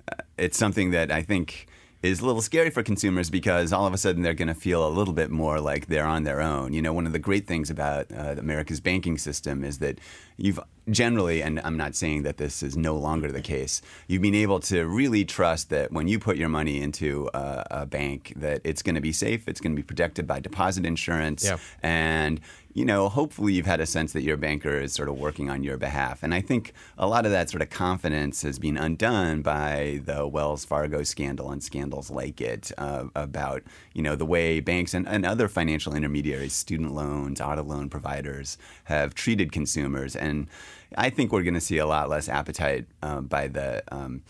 uh, 0.09 0.23
it's 0.37 0.57
something 0.57 0.91
that 0.91 1.11
I 1.11 1.21
think 1.21 1.67
is 2.01 2.21
a 2.21 2.25
little 2.25 2.41
scary 2.41 2.69
for 2.69 2.81
consumers 2.81 3.29
because 3.29 3.73
all 3.73 3.85
of 3.85 3.93
a 3.93 3.97
sudden 3.97 4.21
they're 4.21 4.33
going 4.33 4.47
to 4.47 4.53
feel 4.53 4.87
a 4.87 4.89
little 4.89 5.13
bit 5.13 5.29
more 5.29 5.59
like 5.59 5.87
they're 5.87 6.05
on 6.05 6.23
their 6.23 6.41
own. 6.41 6.71
You 6.71 6.81
know, 6.81 6.93
one 6.93 7.05
of 7.05 7.11
the 7.11 7.19
great 7.19 7.45
things 7.45 7.69
about 7.69 8.07
uh, 8.11 8.35
America's 8.37 8.79
banking 8.79 9.17
system 9.17 9.63
is 9.63 9.79
that 9.79 9.99
you've 10.37 10.59
generally, 10.89 11.43
and 11.43 11.59
I'm 11.63 11.77
not 11.77 11.95
saying 11.95 12.23
that 12.23 12.37
this 12.37 12.63
is 12.63 12.77
no 12.77 12.95
longer 12.95 13.31
the 13.31 13.41
case, 13.41 13.81
you've 14.07 14.21
been 14.21 14.35
able 14.35 14.59
to 14.61 14.85
really 14.85 15.25
trust 15.25 15.69
that 15.69 15.91
when 15.91 16.07
you 16.07 16.19
put 16.19 16.37
your 16.37 16.49
money 16.49 16.81
into 16.81 17.29
a, 17.33 17.65
a 17.71 17.85
bank, 17.85 18.33
that 18.37 18.61
it's 18.63 18.81
going 18.81 18.95
to 18.95 19.01
be 19.01 19.11
safe, 19.11 19.47
it's 19.47 19.59
going 19.59 19.73
to 19.73 19.75
be 19.75 19.85
protected 19.85 20.25
by 20.25 20.39
deposit 20.39 20.85
insurance, 20.85 21.45
yeah. 21.45 21.57
and 21.83 22.39
you 22.79 22.85
know, 22.85 23.09
hopefully 23.09 23.51
you've 23.51 23.65
had 23.65 23.81
a 23.81 23.85
sense 23.85 24.13
that 24.13 24.21
your 24.21 24.37
banker 24.37 24.79
is 24.79 24.93
sort 24.93 25.09
of 25.09 25.19
working 25.19 25.49
on 25.49 25.65
your 25.65 25.75
behalf. 25.75 26.23
And 26.23 26.33
I 26.33 26.39
think 26.39 26.71
a 26.97 27.07
lot 27.07 27.25
of 27.25 27.31
that 27.33 27.49
sort 27.49 27.61
of 27.61 27.69
confidence 27.69 28.41
has 28.43 28.57
been 28.57 28.77
undone 28.77 29.41
by 29.41 29.99
the 30.05 30.25
Wells 30.25 30.63
Fargo 30.63 31.03
scandal 31.03 31.51
and 31.51 31.61
scandals 31.61 32.09
like 32.09 32.39
it 32.39 32.71
uh, 32.77 33.07
about, 33.15 33.63
you 33.93 34.01
know, 34.01 34.15
the 34.15 34.25
way 34.25 34.61
banks 34.61 34.93
and, 34.93 35.05
and 35.09 35.25
other 35.25 35.49
financial 35.49 35.93
intermediaries, 35.93 36.53
student 36.53 36.93
loans, 36.93 37.41
auto 37.41 37.63
loan 37.63 37.89
providers 37.89 38.57
have 38.85 39.13
treated 39.13 39.51
consumers. 39.51 40.15
And 40.15 40.47
I 40.95 41.09
think 41.09 41.33
we're 41.33 41.43
going 41.43 41.55
to 41.55 41.59
see 41.59 41.79
a 41.79 41.85
lot 41.85 42.07
less 42.07 42.29
appetite 42.29 42.85
uh, 43.03 43.19
by 43.19 43.49
the 43.49 43.83
um, 43.91 44.21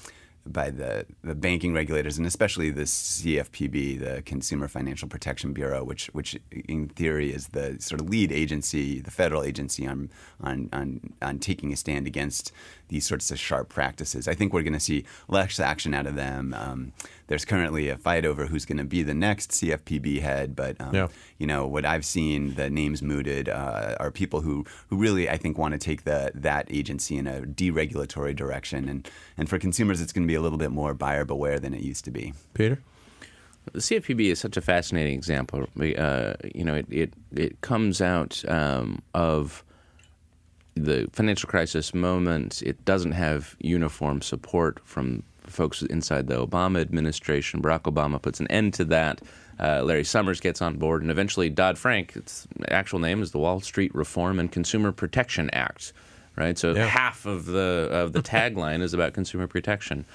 by 0.51 0.69
the, 0.69 1.06
the 1.24 1.36
banking 1.36 1.74
regulators 1.74 2.18
and 2.18 2.25
especially 2.25 2.69
the 2.69 2.84
CFPB, 2.84 4.00
the 4.00 4.22
Consumer 4.24 4.68
Financial 4.68 5.07
Protection 5.07 5.54
Bureau, 5.54 5.84
which 5.84 6.07
which 6.07 6.38
in 6.51 6.90
theory 6.90 7.34
is 7.34 7.50
the 7.50 7.78
sort 7.80 8.01
of 8.01 8.10
lead 8.10 8.31
agency, 8.31 9.00
the 9.00 9.12
federal 9.12 9.44
agency 9.44 9.88
on 9.88 10.10
on 10.42 10.69
on, 10.74 11.13
on 11.22 11.40
taking 11.40 11.72
a 11.72 11.75
stand 11.75 12.07
against 12.07 12.51
these 12.90 13.06
sorts 13.06 13.31
of 13.31 13.40
sharp 13.40 13.69
practices. 13.69 14.28
I 14.28 14.34
think 14.34 14.54
we're 14.54 14.63
going 14.63 14.74
to 14.74 14.80
see 14.80 15.06
less 15.28 15.60
action 15.60 15.94
out 15.94 16.07
of 16.07 16.16
them. 16.16 16.54
Um, 16.54 16.94
there's 17.29 17.45
currently 17.45 17.89
a 17.89 17.97
fight 17.97 18.25
over 18.25 18.47
who's 18.47 18.65
going 18.65 18.79
to 18.79 18.83
be 18.83 19.03
the 19.03 19.13
next 19.13 19.51
CFPB 19.51 20.19
head, 20.19 20.55
but 20.55 20.75
um, 20.81 20.93
yeah. 20.93 21.07
you 21.37 21.45
know 21.45 21.67
what 21.67 21.85
I've 21.85 22.03
seen, 22.03 22.55
the 22.55 22.71
names 22.71 23.03
mooted 23.03 23.47
uh, 23.47 23.95
are 23.99 24.11
people 24.11 24.41
who 24.41 24.65
who 24.89 24.97
really 24.97 25.29
I 25.29 25.37
think 25.37 25.57
want 25.57 25.73
to 25.73 25.77
take 25.77 26.03
the 26.03 26.31
that 26.33 26.65
agency 26.71 27.17
in 27.17 27.27
a 27.27 27.41
deregulatory 27.41 28.35
direction, 28.35 28.89
and 28.89 29.07
and 29.37 29.47
for 29.47 29.59
consumers 29.59 30.01
it's 30.01 30.11
going 30.11 30.23
to 30.23 30.27
be 30.27 30.35
a 30.35 30.41
little 30.41 30.57
bit 30.57 30.71
more 30.71 30.95
buyer 30.95 31.23
beware 31.23 31.59
than 31.59 31.73
it 31.73 31.81
used 31.81 32.03
to 32.05 32.11
be. 32.11 32.33
Peter. 32.55 32.79
The 33.73 33.79
CFPB 33.79 34.31
is 34.31 34.39
such 34.39 34.57
a 34.57 34.61
fascinating 34.61 35.13
example. 35.13 35.67
Uh, 35.79 36.33
you 36.55 36.63
know, 36.63 36.73
it 36.73 36.87
it, 36.89 37.13
it 37.35 37.61
comes 37.61 38.01
out 38.01 38.43
um, 38.47 39.03
of 39.13 39.63
the 40.74 41.07
financial 41.13 41.48
crisis 41.48 41.93
moment. 41.93 42.63
It 42.63 42.83
doesn't 42.86 43.12
have 43.12 43.55
uniform 43.59 44.24
support 44.24 44.79
from 44.83 45.21
folks 45.50 45.82
inside 45.82 46.27
the 46.27 46.46
Obama 46.46 46.82
administration. 46.82 47.62
Barack 47.62 47.82
Obama 47.82 48.22
puts 48.22 48.39
an 48.39 48.48
end 48.48 48.74
to 48.75 48.86
that. 48.86 49.22
Uh, 49.60 49.84
Larry 49.84 50.06
Summers 50.06 50.39
gets 50.39 50.62
on 50.62 50.77
board, 50.77 51.01
and 51.01 51.12
eventually 51.12 51.50
Dodd 51.50 51.77
Frank, 51.77 52.15
its 52.15 52.48
actual 52.70 53.00
name 53.00 53.22
is 53.22 53.32
the 53.32 53.39
Wall 53.39 53.60
Street 53.60 53.94
Reform 53.94 54.39
and 54.39 54.51
Consumer 54.51 54.91
Protection 54.91 55.50
Act, 55.51 55.91
right? 56.38 56.58
So 56.58 56.74
yeah. 56.74 56.86
half 56.86 57.25
of 57.25 57.46
the 57.46 57.89
of 57.91 58.13
the 58.13 58.22
tagline 58.22 58.82
is 58.82 58.94
about 58.94 59.13
consumer 59.13 59.48
protection. 59.48 60.06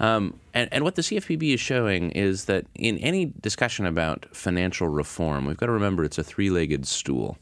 Um, 0.00 0.40
and, 0.54 0.68
and 0.72 0.82
what 0.82 0.94
the 0.94 1.02
CFPB 1.02 1.54
is 1.54 1.60
showing 1.60 2.10
is 2.12 2.46
that 2.46 2.64
in 2.74 2.96
any 2.98 3.26
discussion 3.26 3.84
about 3.84 4.26
financial 4.34 4.88
reform, 4.88 5.44
we've 5.44 5.58
got 5.58 5.66
to 5.66 5.72
remember 5.72 6.04
it's 6.04 6.16
a 6.16 6.24
three-legged 6.24 6.86
stool 6.86 7.36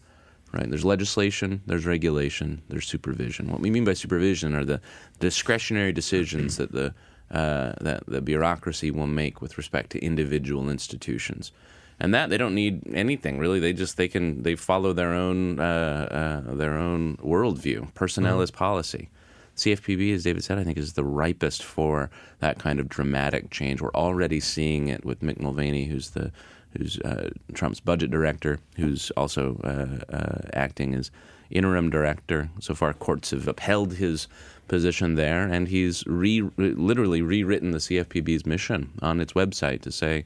right? 0.52 0.68
There's 0.68 0.84
legislation, 0.84 1.62
there's 1.66 1.86
regulation, 1.86 2.62
there's 2.68 2.86
supervision. 2.86 3.50
What 3.50 3.60
we 3.60 3.70
mean 3.70 3.84
by 3.84 3.94
supervision 3.94 4.54
are 4.54 4.64
the 4.64 4.80
discretionary 5.20 5.92
decisions 5.92 6.56
that 6.56 6.72
the 6.72 6.94
uh, 7.30 7.72
that 7.80 8.04
the 8.06 8.20
bureaucracy 8.20 8.90
will 8.90 9.06
make 9.06 9.40
with 9.40 9.58
respect 9.58 9.90
to 9.90 9.98
individual 10.04 10.70
institutions. 10.70 11.52
And 12.00 12.14
that 12.14 12.30
they 12.30 12.38
don't 12.38 12.54
need 12.54 12.82
anything 12.94 13.38
really. 13.38 13.58
They 13.58 13.72
just 13.72 13.96
they 13.96 14.06
can 14.06 14.44
they 14.44 14.54
follow 14.54 14.92
their 14.92 15.12
own 15.12 15.58
uh, 15.58 16.44
uh, 16.46 16.54
their 16.54 16.78
own 16.78 17.16
worldview. 17.16 17.92
Personnel 17.94 18.34
mm-hmm. 18.34 18.42
is 18.42 18.50
policy. 18.52 19.08
CFPB, 19.56 20.14
as 20.14 20.22
David 20.22 20.44
said, 20.44 20.58
I 20.58 20.64
think 20.64 20.78
is 20.78 20.92
the 20.92 21.04
ripest 21.04 21.64
for 21.64 22.10
that 22.38 22.60
kind 22.60 22.78
of 22.78 22.88
dramatic 22.88 23.50
change. 23.50 23.80
We're 23.80 23.90
already 23.92 24.38
seeing 24.38 24.86
it 24.86 25.04
with 25.04 25.20
Mick 25.20 25.40
Mulvaney, 25.40 25.86
who's 25.86 26.10
the 26.10 26.30
who's 26.76 27.00
uh, 27.00 27.30
Trump's 27.54 27.80
budget 27.80 28.10
director, 28.10 28.60
who's 28.76 29.10
also 29.12 29.60
uh, 29.64 30.14
uh, 30.14 30.48
acting 30.52 30.94
as 30.94 31.10
interim 31.50 31.90
director. 31.90 32.50
So 32.60 32.74
far, 32.74 32.92
courts 32.92 33.30
have 33.30 33.48
upheld 33.48 33.94
his 33.94 34.28
position 34.68 35.14
there, 35.14 35.46
and 35.46 35.68
he's 35.68 36.06
re, 36.06 36.42
literally 36.56 37.22
rewritten 37.22 37.70
the 37.70 37.78
CFPB's 37.78 38.46
mission 38.46 38.90
on 39.02 39.20
its 39.20 39.32
website 39.32 39.80
to 39.82 39.92
say, 39.92 40.24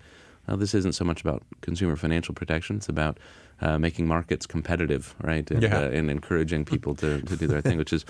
well, 0.48 0.56
this 0.56 0.74
isn't 0.74 0.94
so 0.94 1.04
much 1.04 1.20
about 1.20 1.42
consumer 1.60 1.96
financial 1.96 2.34
protection; 2.34 2.76
it's 2.76 2.88
about 2.88 3.18
uh, 3.60 3.78
making 3.78 4.06
markets 4.06 4.46
competitive, 4.46 5.14
right, 5.22 5.48
and, 5.50 5.62
yeah. 5.62 5.78
uh, 5.78 5.88
and 5.90 6.10
encouraging 6.10 6.64
people 6.64 6.94
to, 6.96 7.22
to 7.22 7.36
do 7.36 7.46
their 7.46 7.60
thing, 7.60 7.78
which 7.78 7.92
is 7.92 8.04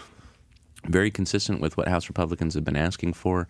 very 0.84 1.10
consistent 1.10 1.60
with 1.60 1.76
what 1.76 1.88
House 1.88 2.08
Republicans 2.08 2.54
have 2.54 2.64
been 2.64 2.76
asking 2.76 3.12
for. 3.12 3.46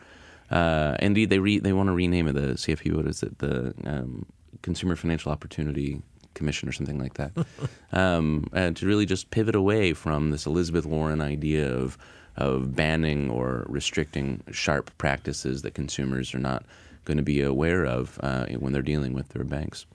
Uh, 0.51 0.97
indeed, 1.01 1.31
they 1.31 1.39
re- 1.39 1.61
they 1.61 1.73
want 1.73 1.87
to 1.87 1.93
rename 1.93 2.27
it 2.27 2.33
the 2.33 2.55
CFPB. 2.55 2.95
What 2.95 3.07
is 3.07 3.23
it? 3.23 3.39
The 3.39 3.73
um, 3.85 4.27
Consumer 4.63 4.97
Financial 4.97 5.33
Opportunity 5.33 6.03
Commission 6.35 6.69
or 6.69 6.73
something 6.73 6.99
like 6.99 7.15
that. 7.15 7.33
um, 7.93 8.47
and 8.53 8.77
to 8.77 8.87
really 8.87 9.07
just 9.07 9.31
pivot 9.31 9.55
away 9.55 9.93
from 9.93 10.31
this 10.31 10.47
Elizabeth 10.47 10.87
Warren 10.87 11.21
idea 11.21 11.73
of 11.73 11.99
of 12.37 12.75
banning 12.75 13.31
or 13.31 13.67
restricting 13.69 14.43
sharp 14.51 14.91
practices 14.97 15.63
that 15.63 15.75
consumers 15.75 16.35
are 16.35 16.39
not 16.39 16.65
going 17.05 17.17
to 17.17 17.23
be 17.23 17.43
aware 17.43 17.85
of 17.85 18.19
uh, 18.23 18.47
when 18.59 18.73
they're 18.73 18.83
dealing 18.83 19.13
with 19.13 19.29
their 19.31 19.45
banks. 19.45 19.87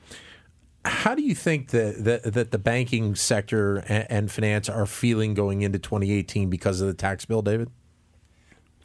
How 0.85 1.15
do 1.15 1.21
you 1.21 1.35
think 1.35 1.71
that, 1.71 2.03
that, 2.03 2.33
that 2.33 2.51
the 2.51 2.57
banking 2.57 3.15
sector 3.15 3.77
and, 3.77 4.05
and 4.09 4.31
finance 4.31 4.69
are 4.69 4.85
feeling 4.85 5.33
going 5.33 5.61
into 5.61 5.79
2018 5.79 6.49
because 6.49 6.79
of 6.79 6.87
the 6.87 6.93
tax 6.93 7.25
bill, 7.25 7.41
David? 7.41 7.69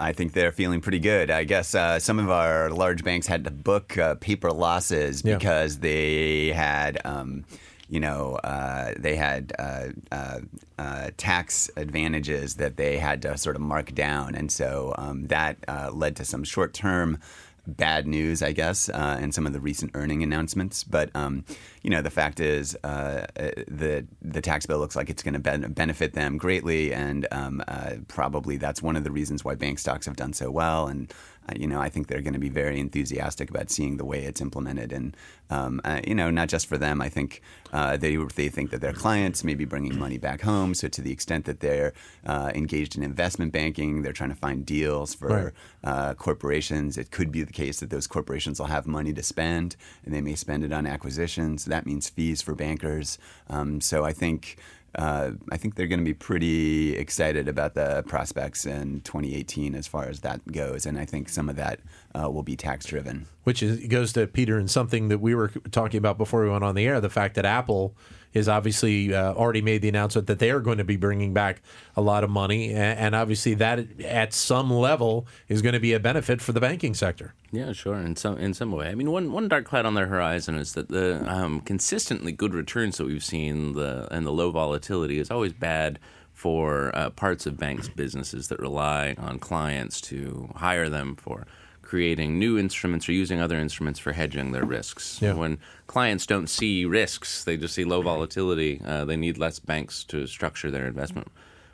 I 0.03 0.13
think 0.13 0.33
they're 0.33 0.53
feeling 0.53 0.81
pretty 0.81 0.99
good. 0.99 1.31
I 1.31 1.45
guess 1.45 1.75
uh, 1.75 1.99
some 1.99 2.19
of 2.19 2.29
our 2.31 2.71
large 2.71 3.05
banks 3.05 3.27
had 3.27 3.45
to 3.45 3.51
book 3.51 3.97
uh, 3.97 4.17
paper 4.17 4.51
losses 4.51 5.23
Yeah. 5.25 5.37
because 5.39 5.79
they 5.79 6.49
had, 6.53 6.99
um, 7.05 7.45
you 7.89 8.01
know, 8.01 8.37
uh, 8.43 8.95
they 8.99 9.17
had 9.17 9.53
uh, 9.59 9.89
uh, 10.11 10.41
uh, 10.79 11.11
tax 11.17 11.71
advantages 11.77 12.57
that 12.57 12.77
they 12.77 12.99
had 12.99 13.23
to 13.23 13.37
sort 13.39 13.55
of 13.57 13.63
mark 13.63 13.95
down, 13.95 14.35
and 14.35 14.51
so 14.51 14.95
um, 14.99 15.27
that 15.29 15.57
uh, 15.69 15.91
led 15.93 16.17
to 16.17 16.25
some 16.25 16.43
short-term 16.43 17.19
bad 17.67 18.07
news, 18.07 18.43
I 18.43 18.53
guess, 18.53 18.89
uh, 18.89 19.19
in 19.21 19.33
some 19.33 19.47
of 19.47 19.53
the 19.53 19.61
recent 19.61 19.93
earning 19.95 20.23
announcements. 20.23 20.85
But 20.85 21.11
um, 21.15 21.45
you 21.83 21.91
know, 21.91 22.03
the 22.03 22.11
fact 22.11 22.41
is, 22.41 22.77
uh, 22.85 23.27
the 23.35 24.07
the 24.21 24.41
tax 24.41 24.67
bill 24.67 24.79
looks 24.79 24.97
like 24.97 25.11
it's 25.11 25.23
going 25.23 25.35
to 25.35 25.41
ben- 25.41 25.73
benefit 25.73 26.13
them 26.15 26.39
greatly, 26.39 26.93
and 26.93 27.27
um, 27.31 27.63
uh, 27.69 27.95
probably 28.09 28.57
that's 28.57 28.83
one 28.83 28.97
of 28.97 29.05
the 29.05 29.11
reasons 29.11 29.45
why 29.45 29.55
bank 29.55 29.79
stocks 29.79 30.07
have 30.07 30.17
done 30.17 30.33
so 30.33 30.51
well. 30.51 30.87
And 30.87 31.11
uh, 31.11 31.15
you 31.57 31.67
know, 31.67 31.81
I 31.81 31.89
think 31.89 32.07
they're 32.07 32.23
going 32.23 32.33
to 32.35 32.39
be 32.39 32.49
very 32.49 32.79
enthusiastic 32.79 33.51
about 33.51 33.71
seeing 33.71 33.97
the 33.97 34.05
way 34.05 34.25
it's 34.25 34.41
implemented, 34.41 34.93
and 34.93 35.17
um, 35.51 35.81
uh, 35.85 36.01
you 36.07 36.15
know, 36.15 36.31
not 36.31 36.49
just 36.49 36.67
for 36.67 36.79
them. 36.79 37.01
I 37.03 37.09
think 37.09 37.43
uh, 37.73 37.97
they 37.97 38.17
they 38.17 38.49
think 38.49 38.71
that 38.71 38.81
their 38.81 38.93
clients 38.93 39.43
may 39.45 39.55
be 39.55 39.65
bringing 39.65 39.99
money 39.99 40.19
back 40.19 40.41
home. 40.43 40.75
So 40.75 40.89
to 40.89 41.01
the 41.03 41.11
extent 41.13 41.45
that 41.47 41.61
they're 41.61 41.93
uh, 42.27 42.53
engaged 42.55 42.97
in 42.97 43.03
investment 43.03 43.53
banking, 43.53 44.03
they're 44.03 44.13
trying 44.13 44.31
to 44.31 44.37
find 44.37 44.65
deals 44.65 45.15
for 45.15 45.29
Right. 45.29 45.53
uh, 45.85 46.15
corporations. 46.15 46.97
It 46.97 47.11
could 47.11 47.33
be 47.33 47.43
the 47.43 47.53
case 47.53 47.81
that 47.81 47.91
those 47.91 48.07
corporations 48.07 48.59
will 48.61 48.69
have 48.69 48.87
money 48.87 49.13
to 49.13 49.23
spend, 49.23 49.77
and 50.05 50.15
they 50.15 50.21
may 50.21 50.35
spend 50.37 50.65
it 50.65 50.73
on 50.73 50.87
acquisitions. 50.87 51.65
That 51.65 51.87
means 51.87 52.09
fees 52.09 52.41
for 52.43 52.55
bankers. 52.55 53.19
Um, 53.51 53.81
so 53.81 54.05
I 54.05 54.13
think. 54.13 54.57
Uh, 54.95 55.33
I 55.51 55.57
think 55.57 55.75
they're 55.75 55.87
going 55.87 56.01
to 56.01 56.05
be 56.05 56.15
pretty 56.15 56.97
excited 56.97 57.49
about 57.49 57.75
the 57.75 58.05
prospects 58.07 58.67
in 58.67 59.01
2018 59.03 59.75
as 59.75 59.87
far 59.87 60.05
as 60.05 60.21
that 60.21 60.51
goes, 60.53 60.85
and 60.85 60.99
I 60.99 61.07
think 61.07 61.29
some 61.29 61.49
of 61.49 61.57
that 61.57 61.81
uh, 62.15 62.31
will 62.31 62.43
be 62.43 62.57
tax 62.57 62.85
driven. 62.87 63.27
which 63.45 63.63
is 63.63 63.87
goes 63.87 64.13
to 64.15 64.27
Peter 64.27 64.59
and 64.59 64.71
something 64.71 65.09
that 65.09 65.19
we 65.19 65.35
were 65.35 65.49
talking 65.71 65.99
about 65.99 66.19
before 66.19 66.43
we 66.45 66.51
went 66.51 66.65
on 66.65 66.75
the 66.75 66.87
air. 66.87 67.01
The 67.01 67.11
fact 67.11 67.35
that 67.37 67.45
Apple 67.47 67.97
is 68.35 68.49
obviously 68.49 69.15
uh, 69.15 69.33
already 69.35 69.63
made 69.63 69.83
the 69.83 69.89
announcement 69.89 70.27
that 70.27 70.39
they 70.39 70.51
are 70.51 70.61
going 70.61 70.79
to 70.79 70.85
be 70.85 70.97
bringing 70.97 71.33
back 71.33 71.63
a 71.97 72.01
lot 72.01 72.25
of 72.25 72.31
money, 72.31 72.73
and 72.73 73.15
obviously 73.15 73.55
that 73.55 74.01
at 74.01 74.33
some 74.33 74.71
level 74.71 75.27
is 75.49 75.63
going 75.63 75.75
to 75.75 75.81
be 75.81 75.93
a 75.93 76.01
benefit 76.01 76.41
for 76.41 76.53
the 76.53 76.61
banking 76.61 76.95
sector. 76.95 77.35
Yeah, 77.51 77.73
sure. 77.73 77.97
In 77.97 78.17
some 78.17 78.39
in 78.39 78.55
some 78.55 78.73
way, 78.73 78.89
I 78.89 78.95
mean, 78.95 79.11
one 79.11 79.33
one 79.33 79.49
dark 79.49 79.65
cloud 79.65 79.85
on 79.85 79.95
the 79.95 80.07
horizon 80.07 80.55
is 80.55 80.73
that 80.73 80.89
the 80.89 81.23
um, 81.31 81.61
consistently 81.61 82.33
good 82.33 82.55
returns 82.55 82.97
that 82.99 83.07
we've 83.07 83.25
seen, 83.25 83.75
the 83.75 84.09
and 84.11 84.27
the 84.27 84.33
low 84.33 84.51
volatility 84.51 85.19
is 85.19 85.31
always 85.31 85.53
bad 85.53 85.99
for 86.33 86.91
uh, 86.97 87.11
parts 87.11 87.47
of 87.47 87.57
banks' 87.57 87.89
businesses 87.89 88.49
that 88.49 88.59
rely 88.59 89.15
on 89.19 89.39
clients 89.39 90.01
to 90.01 90.51
hire 90.57 90.89
them 90.89 91.15
for 91.15 91.47
creating 91.93 92.39
new 92.39 92.59
instruments 92.59 93.07
or 93.07 93.13
using 93.13 93.39
other 93.39 93.59
instruments 93.59 94.01
for 94.01 94.13
hedging 94.13 94.53
their 94.53 94.65
risks. 94.65 95.21
Yeah. 95.21 95.35
When 95.35 95.59
clients 95.89 96.25
don't 96.25 96.47
see 96.47 96.87
risks, 96.87 97.45
they 97.45 97.59
just 97.59 97.75
see 97.75 97.85
low 97.85 98.01
volatility. 98.01 98.81
Uh, 98.83 99.05
they 99.05 99.19
need 99.19 99.37
less 99.37 99.59
banks 99.59 100.03
to 100.05 100.27
structure 100.27 100.71
their 100.71 100.87
investment 100.87 101.29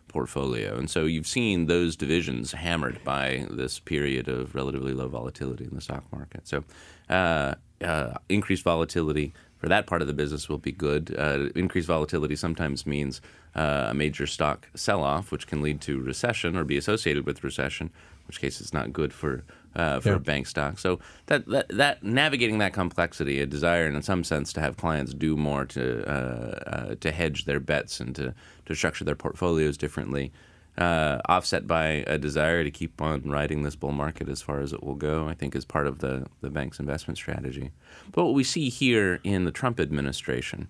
portfolio. 0.09 0.77
And 0.77 0.91
so 0.91 1.05
you've 1.05 1.29
seen 1.29 1.67
those 1.67 1.95
divisions 1.95 2.51
hammered 2.51 2.99
by 3.05 3.47
this 3.49 3.79
period 3.79 4.27
of 4.27 4.57
relatively 4.57 4.93
low 4.93 5.07
volatility 5.07 5.67
in 5.67 5.75
the 5.77 5.81
stock 5.81 6.03
market. 6.11 6.49
So 6.49 6.65
uh, 7.09 7.55
uh, 7.81 8.15
increased 8.29 8.65
volatility 8.65 9.33
for 9.59 9.69
that 9.69 9.87
part 9.87 10.03
of 10.03 10.09
the 10.09 10.15
business 10.15 10.49
will 10.49 10.59
be 10.59 10.73
good. 10.73 11.15
Uh, 11.17 11.51
increased 11.55 11.87
volatility 11.87 12.35
sometimes 12.35 12.87
means 12.87 13.21
uh, 13.55 13.87
a 13.91 13.95
major 13.95 14.27
stock 14.27 14.69
sell 14.75 15.05
off, 15.05 15.31
which 15.31 15.47
can 15.47 15.63
lead 15.63 15.81
to 15.83 16.01
recession 16.01 16.57
or 16.57 16.65
be 16.65 16.77
associated 16.77 17.25
with 17.25 17.45
recession, 17.45 17.87
in 17.87 18.27
which 18.27 18.41
case 18.41 18.61
it's 18.61 18.75
not 18.75 18.93
good 18.93 19.13
for. 19.13 19.45
Uh, 19.79 20.01
for 20.01 20.09
Yeah. 20.15 20.19
bank 20.19 20.47
stock, 20.49 20.77
so 20.79 20.99
that, 21.27 21.47
that 21.47 21.69
that 21.69 22.03
navigating 22.03 22.59
that 22.59 22.73
complexity, 22.73 23.41
a 23.41 23.47
desire, 23.47 23.87
in 23.87 24.03
some 24.03 24.25
sense, 24.25 24.53
to 24.55 24.61
have 24.61 24.77
clients 24.77 25.15
do 25.15 25.37
more 25.37 25.65
to 25.67 26.05
uh, 26.05 26.59
uh, 26.67 26.95
to 26.97 27.13
hedge 27.13 27.45
their 27.45 27.61
bets 27.61 28.01
and 28.01 28.13
to 28.17 28.35
to 28.67 28.75
structure 28.75 29.05
their 29.05 29.15
portfolios 29.15 29.77
differently, 29.77 30.33
uh, 30.79 31.19
offset 31.29 31.69
by 31.69 32.03
a 32.09 32.19
desire 32.19 32.65
to 32.65 32.73
keep 32.73 33.01
on 33.01 33.23
riding 33.31 33.63
this 33.63 33.77
bull 33.77 33.93
market 33.93 34.29
as 34.29 34.43
far 34.43 34.59
as 34.61 34.73
it 34.73 34.83
will 34.83 34.97
go, 34.97 35.29
I 35.29 35.35
think 35.35 35.55
is 35.55 35.65
part 35.65 35.87
of 35.87 35.99
the, 35.99 36.27
the 36.41 36.51
bank's 36.51 36.81
investment 36.81 37.17
strategy. 37.17 37.71
But 38.11 38.25
what 38.25 38.35
we 38.35 38.43
see 38.45 38.69
here 38.71 39.21
in 39.23 39.45
the 39.45 39.53
Trump 39.53 39.79
administration, 39.79 40.67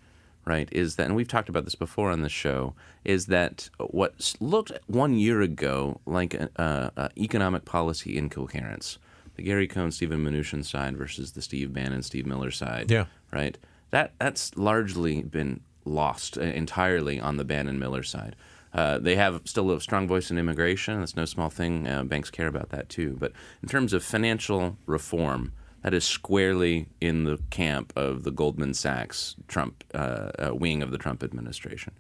right, 0.49 0.69
is 0.73 0.97
that, 0.97 1.07
and 1.07 1.15
we've 1.17 1.29
talked 1.29 1.49
about 1.49 1.65
this 1.65 1.75
before 1.75 2.11
on 2.11 2.23
the 2.23 2.29
show, 2.29 2.75
is 3.05 3.27
that 3.27 3.69
what 3.79 4.35
looked 4.41 4.73
one 4.87 5.15
year 5.19 5.41
ago 5.43 6.01
like 6.07 6.35
uh, 6.57 6.91
uh, 6.97 7.09
economic 7.17 7.65
policy 7.65 8.17
incoherence, 8.17 8.99
the 9.37 9.43
Gary 9.43 9.69
Cohn, 9.69 9.93
Steven 9.93 10.25
Mnuchin 10.25 10.65
side 10.65 10.97
versus 10.97 11.33
the 11.33 11.43
Steve 11.43 11.73
Bannon, 11.73 12.03
Steve 12.03 12.27
Miller 12.27 12.51
side, 12.51 12.91
Yeah. 12.91 13.05
right? 13.33 13.57
That 13.91 14.13
that's 14.19 14.57
largely 14.57 15.23
been 15.23 15.61
lost 15.85 16.37
uh, 16.37 16.43
entirely 16.43 17.21
on 17.21 17.37
the 17.37 17.45
Bannon 17.45 17.79
Miller 17.79 18.03
side. 18.03 18.35
Uh, 18.75 18.99
they 18.99 19.17
have 19.17 19.41
still 19.45 19.71
a 19.71 19.81
strong 19.81 20.07
voice 20.07 20.31
in 20.31 20.37
immigration. 20.39 20.99
That's 21.01 21.17
no 21.17 21.25
small 21.25 21.49
thing. 21.49 21.89
Uh, 21.89 22.05
banks 22.05 22.31
care 22.31 22.49
about 22.49 22.69
that 22.69 22.89
too. 22.91 23.17
But 23.19 23.33
in 23.63 23.69
terms 23.69 23.93
of 23.95 24.05
financial 24.05 24.77
reform, 24.87 25.53
that 25.83 25.95
is 25.95 26.05
squarely 26.05 26.89
in 27.01 27.25
the 27.25 27.39
camp 27.51 27.93
of 27.97 28.25
the 28.25 28.31
Goldman 28.31 28.75
Sachs 28.75 29.37
Trump 29.47 29.85
uh, 29.95 30.31
uh, 30.39 30.55
wing 30.55 30.83
of 30.83 30.91
the 30.91 30.99
Trump 30.99 31.23
administration, 31.23 31.93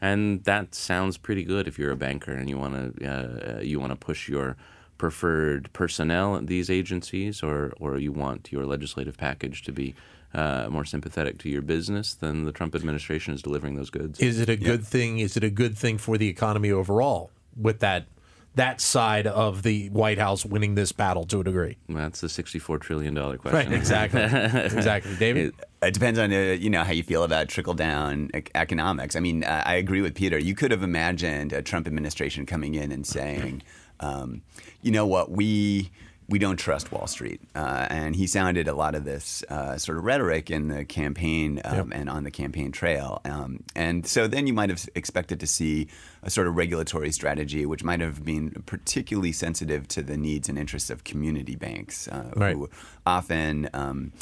and 0.00 0.44
that 0.44 0.74
sounds 0.74 1.18
pretty 1.18 1.44
good 1.44 1.68
if 1.68 1.78
you're 1.78 1.92
a 1.92 1.96
banker 1.96 2.32
and 2.32 2.48
you 2.48 2.58
want 2.58 2.96
to 2.96 3.58
uh, 3.58 3.60
you 3.60 3.80
want 3.80 3.90
to 3.90 3.96
push 3.96 4.28
your 4.28 4.56
preferred 4.98 5.72
personnel 5.72 6.36
at 6.36 6.46
these 6.46 6.70
agencies, 6.70 7.42
or 7.42 7.72
or 7.80 7.98
you 7.98 8.12
want 8.12 8.52
your 8.52 8.64
legislative 8.66 9.16
package 9.16 9.62
to 9.62 9.72
be 9.72 9.94
uh, 10.34 10.66
more 10.68 10.84
sympathetic 10.84 11.38
to 11.38 11.48
your 11.48 11.62
business, 11.62 12.14
then 12.14 12.44
the 12.44 12.52
Trump 12.52 12.74
administration 12.74 13.34
is 13.34 13.42
delivering 13.42 13.76
those 13.76 13.90
goods. 13.90 14.18
Is 14.20 14.40
it 14.40 14.48
a 14.48 14.56
good 14.56 14.84
thing? 14.84 15.18
Is 15.18 15.36
it 15.36 15.44
a 15.44 15.50
good 15.50 15.78
thing 15.78 15.98
for 15.98 16.18
the 16.18 16.28
economy 16.28 16.70
overall 16.70 17.30
with 17.56 17.80
that 17.80 18.06
that 18.54 18.80
side 18.80 19.26
of 19.26 19.62
the 19.62 19.88
White 19.90 20.18
House 20.18 20.44
winning 20.44 20.74
this 20.74 20.92
battle 20.92 21.24
to 21.26 21.40
a 21.40 21.44
degree? 21.44 21.76
That's 21.88 22.20
the 22.20 22.28
sixty-four 22.28 22.78
trillion 22.78 23.14
dollar 23.14 23.36
question. 23.38 23.56
Right. 23.56 23.66
question. 23.66 24.08
Exactly. 24.12 24.76
exactly. 24.78 25.16
David. 25.16 25.54
It 25.82 25.92
depends 25.92 26.18
on 26.18 26.32
uh, 26.32 26.36
you 26.36 26.70
know 26.70 26.82
how 26.82 26.92
you 26.92 27.02
feel 27.02 27.24
about 27.24 27.48
trickle 27.48 27.74
down 27.74 28.30
ec- 28.32 28.50
economics. 28.54 29.16
I 29.16 29.20
mean, 29.20 29.44
uh, 29.44 29.62
I 29.66 29.74
agree 29.74 30.00
with 30.00 30.14
Peter. 30.14 30.38
You 30.38 30.54
could 30.54 30.70
have 30.70 30.82
imagined 30.82 31.52
a 31.52 31.62
Trump 31.62 31.86
administration 31.86 32.46
coming 32.46 32.74
in 32.74 32.90
and 32.90 33.06
saying, 33.06 33.62
um, 34.00 34.42
you 34.82 34.90
know 34.90 35.06
what, 35.06 35.30
we 35.30 35.90
we 36.28 36.38
don't 36.38 36.56
trust 36.56 36.90
Wall 36.90 37.06
Street, 37.06 37.40
uh, 37.54 37.86
and 37.90 38.16
he 38.16 38.26
sounded 38.26 38.66
a 38.66 38.72
lot 38.74 38.94
of 38.94 39.04
this 39.04 39.44
uh, 39.50 39.76
sort 39.76 39.98
of 39.98 40.04
rhetoric 40.04 40.50
in 40.50 40.68
the 40.68 40.84
campaign 40.84 41.60
um, 41.64 41.92
and 41.92 42.08
on 42.08 42.24
the 42.24 42.30
campaign 42.30 42.72
trail. 42.72 43.20
Um, 43.26 43.62
and 43.76 44.06
so 44.06 44.26
then 44.26 44.46
you 44.46 44.54
might 44.54 44.70
have 44.70 44.88
expected 44.94 45.38
to 45.40 45.46
see 45.46 45.88
a 46.22 46.30
sort 46.30 46.46
of 46.46 46.56
regulatory 46.56 47.12
strategy, 47.12 47.66
which 47.66 47.84
might 47.84 48.00
have 48.00 48.24
been 48.24 48.50
particularly 48.64 49.32
sensitive 49.32 49.86
to 49.88 50.02
the 50.02 50.16
needs 50.16 50.48
and 50.48 50.58
interests 50.58 50.88
of 50.90 51.04
community 51.04 51.56
banks, 51.56 52.08
uh, 52.08 52.30
Right. 52.34 52.56
who 52.56 52.70
often. 53.04 53.68
Um, 53.74 54.12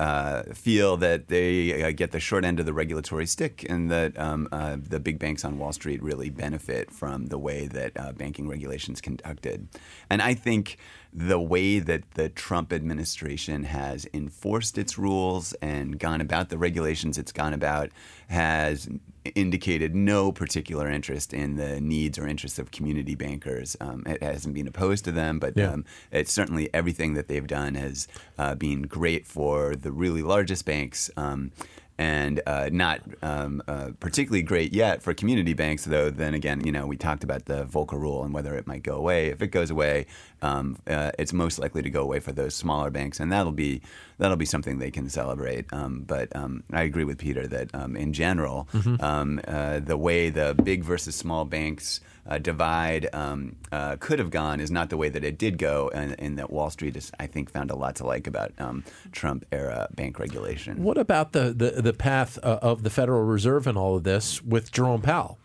uh, 0.00 0.54
feel 0.54 0.96
that 0.96 1.28
they 1.28 1.82
uh, 1.82 1.90
get 1.90 2.10
the 2.10 2.18
short 2.18 2.42
end 2.42 2.58
of 2.58 2.64
the 2.64 2.72
regulatory 2.72 3.26
stick 3.26 3.66
and 3.68 3.90
that 3.90 4.18
um, 4.18 4.48
uh, 4.50 4.78
the 4.80 4.98
big 4.98 5.18
banks 5.18 5.44
on 5.44 5.58
Wall 5.58 5.74
Street 5.74 6.02
really 6.02 6.30
benefit 6.30 6.90
from 6.90 7.26
the 7.26 7.36
way 7.36 7.66
that 7.66 7.92
uh, 7.96 8.10
banking 8.12 8.48
regulations 8.48 9.02
conducted. 9.02 9.68
And 10.08 10.22
I 10.22 10.32
think 10.32 10.78
the 11.12 11.38
way 11.38 11.80
that 11.80 12.12
the 12.12 12.30
Trump 12.30 12.72
administration 12.72 13.64
has 13.64 14.06
enforced 14.14 14.78
its 14.78 14.96
rules 14.96 15.52
and 15.60 15.98
gone 15.98 16.22
about 16.22 16.48
the 16.48 16.56
regulations 16.56 17.18
it's 17.18 17.32
gone 17.32 17.52
about 17.52 17.90
has 18.28 18.88
indicated 19.34 19.94
no 19.94 20.32
particular 20.32 20.88
interest 20.90 21.32
in 21.34 21.56
the 21.56 21.80
needs 21.80 22.18
or 22.18 22.26
interests 22.26 22.58
of 22.58 22.70
community 22.70 23.14
bankers. 23.14 23.76
Um, 23.80 24.02
it 24.06 24.22
hasn't 24.22 24.54
been 24.54 24.66
opposed 24.66 25.04
to 25.04 25.12
them, 25.12 25.38
but 25.38 25.56
Yeah. 25.56 25.72
um, 25.72 25.84
it's 26.10 26.32
certainly 26.32 26.72
everything 26.72 27.14
that 27.14 27.28
they've 27.28 27.46
done 27.46 27.74
has 27.74 28.08
uh, 28.38 28.54
been 28.54 28.82
great 28.82 29.26
for 29.26 29.76
the 29.76 29.92
really 29.92 30.22
largest 30.22 30.64
banks. 30.64 31.10
Um, 31.16 31.52
and 32.00 32.40
uh, 32.46 32.70
not 32.72 33.02
um, 33.20 33.62
uh, 33.68 33.90
particularly 34.00 34.40
great 34.42 34.72
yet 34.72 35.02
for 35.02 35.12
community 35.12 35.52
banks. 35.52 35.84
Though 35.84 36.08
then 36.08 36.32
again, 36.32 36.64
you 36.64 36.72
know, 36.72 36.86
we 36.86 36.96
talked 36.96 37.22
about 37.22 37.44
the 37.44 37.66
Volcker 37.66 38.00
rule 38.00 38.24
and 38.24 38.32
whether 38.32 38.54
it 38.54 38.66
might 38.66 38.82
go 38.82 38.96
away. 38.96 39.26
If 39.26 39.42
it 39.42 39.48
goes 39.48 39.70
away, 39.70 40.06
um, 40.40 40.78
uh, 40.86 41.10
it's 41.18 41.34
most 41.34 41.58
likely 41.58 41.82
to 41.82 41.90
go 41.90 42.00
away 42.00 42.20
for 42.20 42.32
those 42.32 42.54
smaller 42.54 42.90
banks, 42.90 43.20
and 43.20 43.30
that'll 43.30 43.52
be 43.52 43.82
that'll 44.16 44.38
be 44.38 44.46
something 44.46 44.78
they 44.78 44.90
can 44.90 45.10
celebrate. 45.10 45.70
Um, 45.74 46.04
but 46.06 46.34
um, 46.34 46.64
I 46.72 46.84
agree 46.84 47.04
with 47.04 47.18
Peter 47.18 47.46
that 47.48 47.74
um, 47.74 47.96
in 47.96 48.14
general, 48.14 48.66
mm-hmm. 48.72 48.96
Um, 49.04 49.40
uh, 49.46 49.80
the 49.80 49.98
way 49.98 50.30
the 50.30 50.54
big 50.54 50.82
versus 50.82 51.14
small 51.14 51.44
banks 51.44 52.00
uh, 52.26 52.38
divide 52.38 53.08
um, 53.12 53.56
uh, 53.72 53.96
could 53.98 54.18
have 54.18 54.30
gone 54.30 54.60
is 54.60 54.70
not 54.70 54.90
the 54.90 54.96
way 54.96 55.08
that 55.08 55.24
it 55.24 55.38
did 55.38 55.58
go, 55.58 55.90
and, 55.92 56.14
and 56.18 56.38
that 56.38 56.50
Wall 56.50 56.70
Street 56.70 56.96
is, 56.96 57.10
I 57.18 57.26
think, 57.26 57.50
found 57.50 57.70
a 57.70 57.76
lot 57.76 57.96
to 57.96 58.06
like 58.06 58.26
about 58.26 58.52
um, 58.58 58.84
Trump 59.12 59.44
era 59.52 59.88
bank 59.94 60.18
regulation. 60.18 60.82
What 60.82 60.98
about 60.98 61.32
the 61.32 61.52
the, 61.52 61.82
the 61.82 61.92
path 61.92 62.38
uh, 62.42 62.58
of 62.62 62.82
the 62.82 62.90
Federal 62.90 63.22
Reserve 63.22 63.66
and 63.66 63.76
all 63.76 63.96
of 63.96 64.04
this 64.04 64.42
with 64.42 64.72
Jerome 64.72 65.02
Powell? 65.02 65.38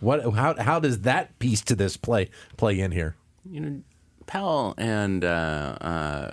What 0.00 0.34
how 0.34 0.60
how 0.60 0.80
does 0.80 1.00
that 1.00 1.38
piece 1.38 1.60
to 1.62 1.74
this 1.74 1.96
play 1.96 2.30
play 2.56 2.80
in 2.80 2.92
here? 2.92 3.16
You 3.50 3.60
know, 3.60 3.80
Powell 4.26 4.74
and. 4.78 5.24
Uh, 5.24 5.76
uh, 5.80 6.30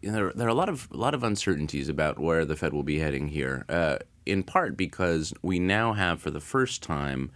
you 0.00 0.10
know, 0.10 0.14
there, 0.14 0.32
there, 0.34 0.46
are 0.46 0.50
a 0.50 0.54
lot 0.54 0.70
of 0.70 0.88
a 0.90 0.96
lot 0.96 1.14
of 1.14 1.22
uncertainties 1.22 1.90
about 1.90 2.18
where 2.18 2.46
the 2.46 2.56
Fed 2.56 2.72
will 2.72 2.82
be 2.82 2.98
heading 2.98 3.28
here. 3.28 3.66
Uh, 3.68 3.98
in 4.26 4.42
part 4.42 4.76
because 4.76 5.34
we 5.42 5.58
now 5.58 5.92
have, 5.92 6.20
for 6.20 6.30
the 6.30 6.40
first 6.40 6.82
time, 6.82 7.30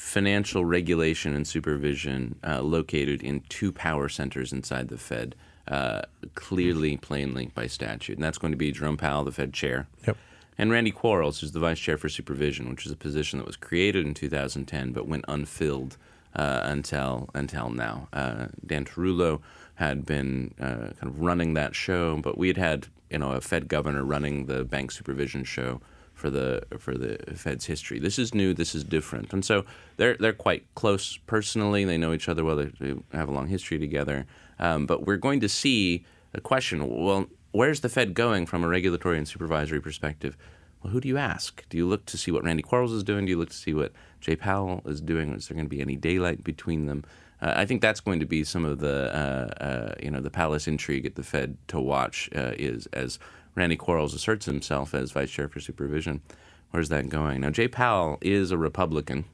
financial 0.00 0.64
regulation 0.64 1.34
and 1.36 1.46
supervision 1.46 2.34
uh, 2.42 2.62
located 2.62 3.22
in 3.22 3.40
two 3.50 3.70
power 3.70 4.08
centers 4.08 4.50
inside 4.50 4.88
the 4.88 4.96
Fed, 4.96 5.36
uh, 5.68 6.00
clearly, 6.34 6.96
plainly 6.96 7.50
by 7.54 7.66
statute. 7.66 8.16
And 8.16 8.24
that's 8.24 8.38
going 8.38 8.50
to 8.50 8.56
be 8.56 8.72
Jerome 8.72 8.96
Powell, 8.96 9.24
the 9.24 9.30
Fed 9.30 9.52
chair. 9.52 9.88
Yep. 10.06 10.16
And 10.56 10.70
Randy 10.70 10.90
Quarles, 10.90 11.40
who's 11.40 11.52
the 11.52 11.60
vice 11.60 11.78
chair 11.78 11.98
for 11.98 12.08
supervision, 12.08 12.70
which 12.70 12.86
is 12.86 12.92
a 12.92 12.96
position 12.96 13.38
that 13.38 13.46
was 13.46 13.56
created 13.56 14.06
in 14.06 14.14
2010 14.14 14.92
but 14.92 15.06
went 15.06 15.26
unfilled 15.28 15.98
uh, 16.34 16.60
until 16.64 17.28
until 17.34 17.68
now. 17.68 18.08
Uh, 18.12 18.46
Dan 18.64 18.86
Tarullo 18.86 19.40
had 19.74 20.06
been 20.06 20.54
uh, 20.58 20.92
kind 20.98 21.02
of 21.02 21.20
running 21.20 21.52
that 21.54 21.74
show, 21.74 22.16
but 22.16 22.38
we 22.38 22.48
had 22.48 22.56
had 22.56 22.86
you 23.10 23.18
know 23.18 23.32
a 23.32 23.40
Fed 23.40 23.68
governor 23.68 24.02
running 24.02 24.46
the 24.46 24.64
bank 24.64 24.92
supervision 24.92 25.44
show 25.44 25.82
for 26.20 26.30
the 26.30 26.62
for 26.78 26.94
the 26.96 27.16
Fed's 27.34 27.64
history. 27.64 27.98
This 27.98 28.18
is 28.18 28.34
new. 28.34 28.52
This 28.52 28.74
is 28.74 28.84
different, 28.84 29.32
and 29.32 29.44
so 29.44 29.64
they're 29.96 30.16
they're 30.20 30.34
quite 30.34 30.62
close 30.74 31.16
personally. 31.26 31.84
They 31.84 31.96
know 31.96 32.12
each 32.12 32.28
other 32.28 32.44
well. 32.44 32.56
They, 32.56 32.94
have 33.12 33.28
a 33.28 33.32
long 33.32 33.48
history 33.48 33.78
together. 33.78 34.26
Um, 34.58 34.84
but 34.84 35.06
we're 35.06 35.16
going 35.16 35.40
to 35.40 35.48
see 35.48 36.04
a 36.34 36.40
question. 36.40 36.86
Well, 36.86 37.26
where's 37.52 37.80
the 37.80 37.88
Fed 37.88 38.12
going 38.12 38.44
from 38.44 38.62
a 38.62 38.68
regulatory 38.68 39.16
and 39.16 39.26
supervisory 39.26 39.80
perspective? 39.80 40.36
Well, 40.82 40.92
who 40.92 41.00
do 41.00 41.08
you 41.08 41.16
ask? 41.16 41.66
Do 41.70 41.78
you 41.78 41.86
look 41.86 42.04
to 42.06 42.18
see 42.18 42.30
what 42.30 42.44
Randy 42.44 42.62
Quarles 42.62 42.92
is 42.92 43.02
doing? 43.02 43.24
Do 43.24 43.30
you 43.30 43.38
look 43.38 43.50
to 43.50 43.56
see 43.56 43.74
what 43.74 43.92
Jay 44.20 44.36
Powell 44.36 44.82
is 44.84 45.00
doing? 45.00 45.32
Is 45.32 45.48
there 45.48 45.54
going 45.54 45.66
to 45.66 45.70
be 45.70 45.80
any 45.80 45.96
daylight 45.96 46.44
between 46.44 46.86
them? 46.86 47.04
Uh, 47.40 47.54
I 47.56 47.64
think 47.64 47.80
that's 47.80 48.00
going 48.00 48.20
to 48.20 48.26
be 48.26 48.44
some 48.44 48.66
of 48.66 48.80
the 48.80 49.14
uh, 49.14 49.64
uh, 49.64 49.94
you 50.02 50.10
know 50.10 50.20
the 50.20 50.30
palace 50.30 50.68
intrigue 50.68 51.06
at 51.06 51.14
the 51.14 51.22
Fed 51.22 51.56
to 51.68 51.80
watch 51.80 52.28
uh, 52.36 52.52
is 52.58 52.86
as 52.92 53.18
Randy 53.54 53.76
Quarles 53.76 54.14
asserts 54.14 54.46
himself 54.46 54.94
as 54.94 55.12
vice 55.12 55.30
chair 55.30 55.48
for 55.48 55.60
supervision. 55.60 56.22
Where's 56.70 56.88
that 56.90 57.08
going? 57.08 57.40
Now, 57.40 57.50
Jay 57.50 57.68
Powell 57.68 58.18
is 58.20 58.50
a 58.50 58.58
Republican. 58.58 59.24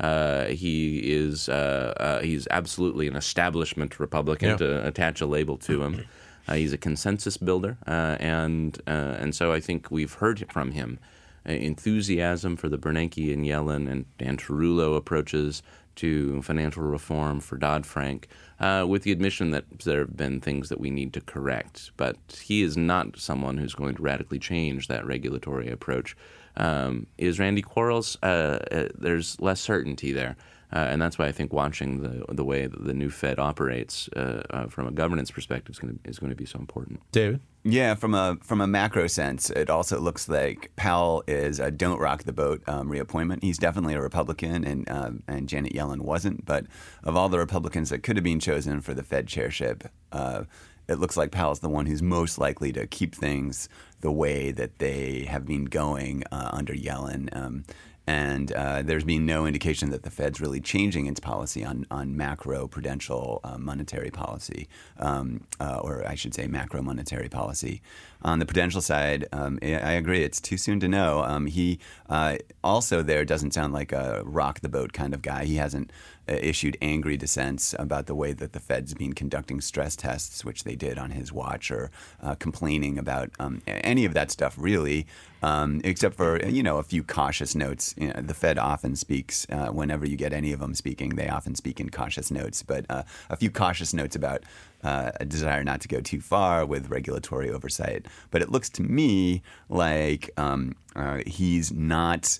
Uh, 0.00 0.46
he 0.46 0.98
is 1.12 1.48
uh, 1.48 1.94
uh, 1.98 2.20
he's 2.20 2.48
absolutely 2.50 3.06
an 3.06 3.16
establishment 3.16 4.00
Republican 4.00 4.50
yeah. 4.50 4.56
to 4.56 4.86
attach 4.86 5.20
a 5.20 5.26
label 5.26 5.56
to 5.58 5.82
him. 5.82 6.04
Uh, 6.48 6.54
he's 6.54 6.72
a 6.72 6.78
consensus 6.78 7.36
builder, 7.36 7.78
uh, 7.86 8.16
and 8.18 8.80
uh, 8.86 9.16
and 9.18 9.34
so 9.34 9.52
I 9.52 9.60
think 9.60 9.90
we've 9.90 10.14
heard 10.14 10.50
from 10.52 10.72
him 10.72 10.98
enthusiasm 11.46 12.56
for 12.56 12.68
the 12.68 12.78
Bernanke 12.78 13.32
and 13.32 13.44
Yellen 13.44 13.90
and 13.90 14.06
Dan 14.18 14.36
Tarullo 14.38 14.96
approaches 14.96 15.62
to 15.96 16.42
financial 16.42 16.82
reform 16.82 17.40
for 17.40 17.56
Dodd 17.56 17.86
Frank 17.86 18.28
uh, 18.60 18.84
with 18.88 19.02
the 19.02 19.12
admission 19.12 19.50
that 19.50 19.64
there 19.80 20.00
have 20.00 20.16
been 20.16 20.40
things 20.40 20.68
that 20.68 20.80
we 20.80 20.90
need 20.90 21.12
to 21.14 21.20
correct. 21.20 21.90
But 21.96 22.16
he 22.42 22.62
is 22.62 22.76
not 22.76 23.18
someone 23.18 23.58
who's 23.58 23.74
going 23.74 23.96
to 23.96 24.02
radically 24.02 24.38
change 24.38 24.88
that 24.88 25.06
regulatory 25.06 25.70
approach. 25.70 26.16
Um, 26.56 27.06
is 27.18 27.38
Randy 27.38 27.62
Quarles? 27.62 28.16
Uh, 28.22 28.58
uh, 28.70 28.88
there's 28.94 29.40
less 29.40 29.60
certainty 29.60 30.12
there. 30.12 30.36
Uh, 30.72 30.88
and 30.90 31.00
that's 31.00 31.18
why 31.18 31.26
I 31.26 31.32
think 31.32 31.52
watching 31.52 32.02
the 32.02 32.24
the 32.34 32.44
way 32.44 32.66
that 32.66 32.84
the 32.84 32.94
new 32.94 33.08
Fed 33.08 33.38
operates 33.38 34.08
uh, 34.16 34.42
uh, 34.50 34.66
from 34.66 34.88
a 34.88 34.90
governance 34.90 35.30
perspective 35.30 35.74
is 35.74 35.78
going 35.78 35.98
to 36.02 36.08
is 36.08 36.18
going 36.18 36.30
to 36.30 36.36
be 36.36 36.46
so 36.46 36.58
important. 36.58 37.00
David. 37.12 37.40
Yeah, 37.66 37.94
from 37.94 38.14
a 38.14 38.36
from 38.42 38.60
a 38.60 38.66
macro 38.66 39.06
sense, 39.06 39.48
it 39.48 39.70
also 39.70 39.98
looks 39.98 40.28
like 40.28 40.70
Powell 40.76 41.24
is 41.26 41.58
a 41.58 41.70
don't 41.70 41.98
rock 41.98 42.24
the 42.24 42.32
boat 42.32 42.62
um, 42.66 42.90
reappointment. 42.90 43.42
He's 43.42 43.56
definitely 43.56 43.94
a 43.94 44.02
Republican, 44.02 44.64
and 44.64 44.90
um, 44.90 45.22
and 45.26 45.48
Janet 45.48 45.72
Yellen 45.72 46.02
wasn't. 46.02 46.44
But 46.44 46.66
of 47.04 47.16
all 47.16 47.30
the 47.30 47.38
Republicans 47.38 47.88
that 47.88 48.02
could 48.02 48.16
have 48.16 48.24
been 48.24 48.38
chosen 48.38 48.82
for 48.82 48.92
the 48.92 49.02
Fed 49.02 49.26
chairship, 49.28 49.84
uh, 50.12 50.44
it 50.88 50.96
looks 50.98 51.16
like 51.16 51.30
Powell's 51.30 51.60
the 51.60 51.70
one 51.70 51.86
who's 51.86 52.02
most 52.02 52.36
likely 52.36 52.70
to 52.72 52.86
keep 52.86 53.14
things 53.14 53.70
the 54.02 54.12
way 54.12 54.50
that 54.50 54.78
they 54.78 55.22
have 55.22 55.46
been 55.46 55.64
going 55.64 56.22
uh, 56.30 56.50
under 56.52 56.74
Yellen. 56.74 57.34
Um, 57.34 57.64
and 58.06 58.52
uh, 58.52 58.82
there's 58.82 59.04
been 59.04 59.24
no 59.24 59.46
indication 59.46 59.90
that 59.90 60.02
the 60.02 60.10
Fed's 60.10 60.40
really 60.40 60.60
changing 60.60 61.06
its 61.06 61.20
policy 61.20 61.64
on, 61.64 61.86
on 61.90 62.16
macro 62.16 62.68
prudential 62.68 63.40
uh, 63.44 63.56
monetary 63.56 64.10
policy, 64.10 64.68
um, 64.98 65.44
uh, 65.58 65.78
or 65.82 66.06
I 66.06 66.14
should 66.14 66.34
say 66.34 66.46
macro 66.46 66.82
monetary 66.82 67.28
policy. 67.28 67.80
On 68.22 68.38
the 68.38 68.46
prudential 68.46 68.80
side, 68.80 69.26
um, 69.32 69.58
I 69.62 69.92
agree, 69.92 70.22
it's 70.22 70.40
too 70.40 70.56
soon 70.56 70.80
to 70.80 70.88
know. 70.88 71.22
Um, 71.22 71.46
he 71.46 71.78
uh, 72.08 72.36
also 72.62 73.02
there 73.02 73.24
doesn't 73.24 73.52
sound 73.52 73.72
like 73.72 73.92
a 73.92 74.22
rock 74.24 74.60
the 74.60 74.68
boat 74.68 74.92
kind 74.92 75.14
of 75.14 75.22
guy. 75.22 75.44
He 75.44 75.56
hasn't 75.56 75.90
issued 76.26 76.76
angry 76.80 77.16
dissents 77.16 77.74
about 77.78 78.06
the 78.06 78.14
way 78.14 78.32
that 78.32 78.52
the 78.52 78.60
Fed's 78.60 78.94
been 78.94 79.12
conducting 79.12 79.60
stress 79.60 79.96
tests, 79.96 80.44
which 80.44 80.64
they 80.64 80.74
did 80.74 80.98
on 80.98 81.10
his 81.10 81.32
watch, 81.32 81.70
or 81.70 81.90
uh, 82.22 82.34
complaining 82.34 82.98
about 82.98 83.30
um, 83.38 83.62
any 83.66 84.04
of 84.04 84.14
that 84.14 84.30
stuff, 84.30 84.54
really, 84.58 85.06
um, 85.42 85.80
except 85.84 86.14
for 86.14 86.44
you 86.46 86.62
know 86.62 86.78
a 86.78 86.82
few 86.82 87.02
cautious 87.02 87.54
notes. 87.54 87.94
You 87.98 88.08
know, 88.08 88.20
the 88.20 88.34
Fed 88.34 88.58
often 88.58 88.96
speaks 88.96 89.46
uh, 89.50 89.68
whenever 89.68 90.06
you 90.06 90.16
get 90.16 90.32
any 90.32 90.52
of 90.52 90.60
them 90.60 90.74
speaking, 90.74 91.10
they 91.10 91.28
often 91.28 91.54
speak 91.54 91.80
in 91.80 91.90
cautious 91.90 92.30
notes, 92.30 92.62
but 92.62 92.86
uh, 92.88 93.02
a 93.28 93.36
few 93.36 93.50
cautious 93.50 93.92
notes 93.92 94.16
about 94.16 94.42
uh, 94.82 95.12
a 95.20 95.24
desire 95.24 95.64
not 95.64 95.80
to 95.80 95.88
go 95.88 96.00
too 96.00 96.20
far 96.20 96.64
with 96.64 96.90
regulatory 96.90 97.50
oversight. 97.50 98.06
But 98.30 98.42
it 98.42 98.50
looks 98.50 98.68
to 98.70 98.82
me 98.82 99.42
like 99.68 100.30
um, 100.36 100.76
uh, 100.94 101.20
he's 101.26 101.72
not 101.72 102.38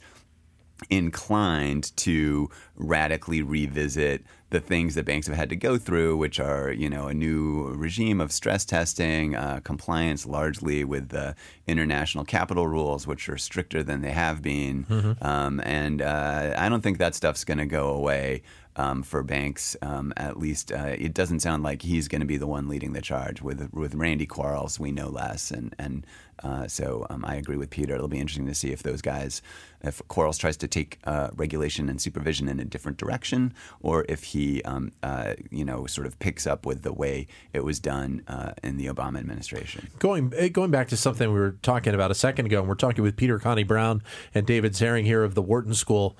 inclined 0.90 1.96
to 1.96 2.50
radically 2.76 3.42
revisit 3.42 4.24
the 4.50 4.60
things 4.60 4.94
that 4.94 5.04
banks 5.04 5.26
have 5.26 5.36
had 5.36 5.48
to 5.48 5.56
go 5.56 5.76
through, 5.76 6.16
which 6.16 6.38
are, 6.38 6.70
you 6.70 6.88
know, 6.88 7.08
a 7.08 7.14
new 7.14 7.72
regime 7.74 8.20
of 8.20 8.30
stress 8.30 8.64
testing, 8.64 9.34
uh, 9.34 9.60
compliance 9.64 10.26
largely 10.26 10.84
with 10.84 11.08
the 11.08 11.34
international 11.66 12.24
capital 12.24 12.66
rules, 12.68 13.06
which 13.06 13.28
are 13.28 13.38
stricter 13.38 13.82
than 13.82 14.00
they 14.00 14.12
have 14.12 14.42
been. 14.42 14.84
Mm-hmm. 14.84 15.26
Um, 15.26 15.60
and 15.64 16.00
uh, 16.00 16.54
I 16.56 16.68
don't 16.68 16.82
think 16.82 16.98
that 16.98 17.14
stuff's 17.14 17.44
going 17.44 17.58
to 17.58 17.66
go 17.66 17.88
away 17.88 18.42
um, 18.76 19.02
for 19.02 19.22
banks. 19.22 19.76
Um, 19.82 20.12
at 20.16 20.38
least 20.38 20.72
uh, 20.72 20.94
it 20.98 21.14
doesn't 21.14 21.40
sound 21.40 21.62
like 21.62 21.82
he's 21.82 22.08
going 22.08 22.20
to 22.20 22.26
be 22.26 22.36
the 22.36 22.46
one 22.46 22.68
leading 22.68 22.92
the 22.92 23.02
charge. 23.02 23.42
With 23.42 23.72
with 23.72 23.94
Randy 23.94 24.26
Quarles, 24.26 24.78
we 24.78 24.92
know 24.92 25.08
less, 25.08 25.50
and 25.50 25.74
and 25.78 26.06
uh, 26.42 26.66
so 26.66 27.06
um, 27.10 27.24
I 27.24 27.36
agree 27.36 27.56
with 27.56 27.70
Peter. 27.70 27.94
It'll 27.94 28.08
be 28.08 28.18
interesting 28.18 28.46
to 28.46 28.54
see 28.54 28.72
if 28.72 28.82
those 28.82 29.00
guys, 29.00 29.40
if 29.82 30.02
Quarles 30.08 30.38
tries 30.38 30.56
to 30.58 30.68
take 30.68 30.98
uh, 31.04 31.30
regulation 31.34 31.88
and 31.88 32.00
supervision 32.00 32.48
in 32.48 32.58
a 32.60 32.64
different 32.64 32.98
direction, 32.98 33.54
or 33.80 34.04
if 34.08 34.24
he, 34.24 34.62
um, 34.62 34.92
uh, 35.02 35.34
you 35.50 35.64
know, 35.64 35.86
sort 35.86 36.06
of 36.06 36.18
picks 36.18 36.46
up 36.46 36.66
with 36.66 36.82
the 36.82 36.92
way 36.92 37.26
it 37.52 37.64
was 37.64 37.78
done 37.78 38.22
uh, 38.26 38.52
in 38.62 38.76
the 38.76 38.86
Obama 38.86 39.18
administration. 39.18 39.88
Going 39.98 40.32
eh, 40.36 40.48
going 40.48 40.70
back 40.70 40.88
to 40.88 40.96
something 40.96 41.32
we 41.32 41.38
were 41.38 41.56
talking 41.62 41.94
about 41.94 42.10
a 42.10 42.14
second 42.14 42.46
ago, 42.46 42.60
and 42.60 42.68
we're 42.68 42.74
talking 42.74 43.04
with 43.04 43.16
Peter 43.16 43.38
Conti 43.38 43.62
Brown 43.62 44.02
and 44.34 44.46
David 44.46 44.72
Zaring 44.72 45.04
here 45.04 45.22
of 45.22 45.34
the 45.34 45.42
Wharton 45.42 45.74
School. 45.74 46.16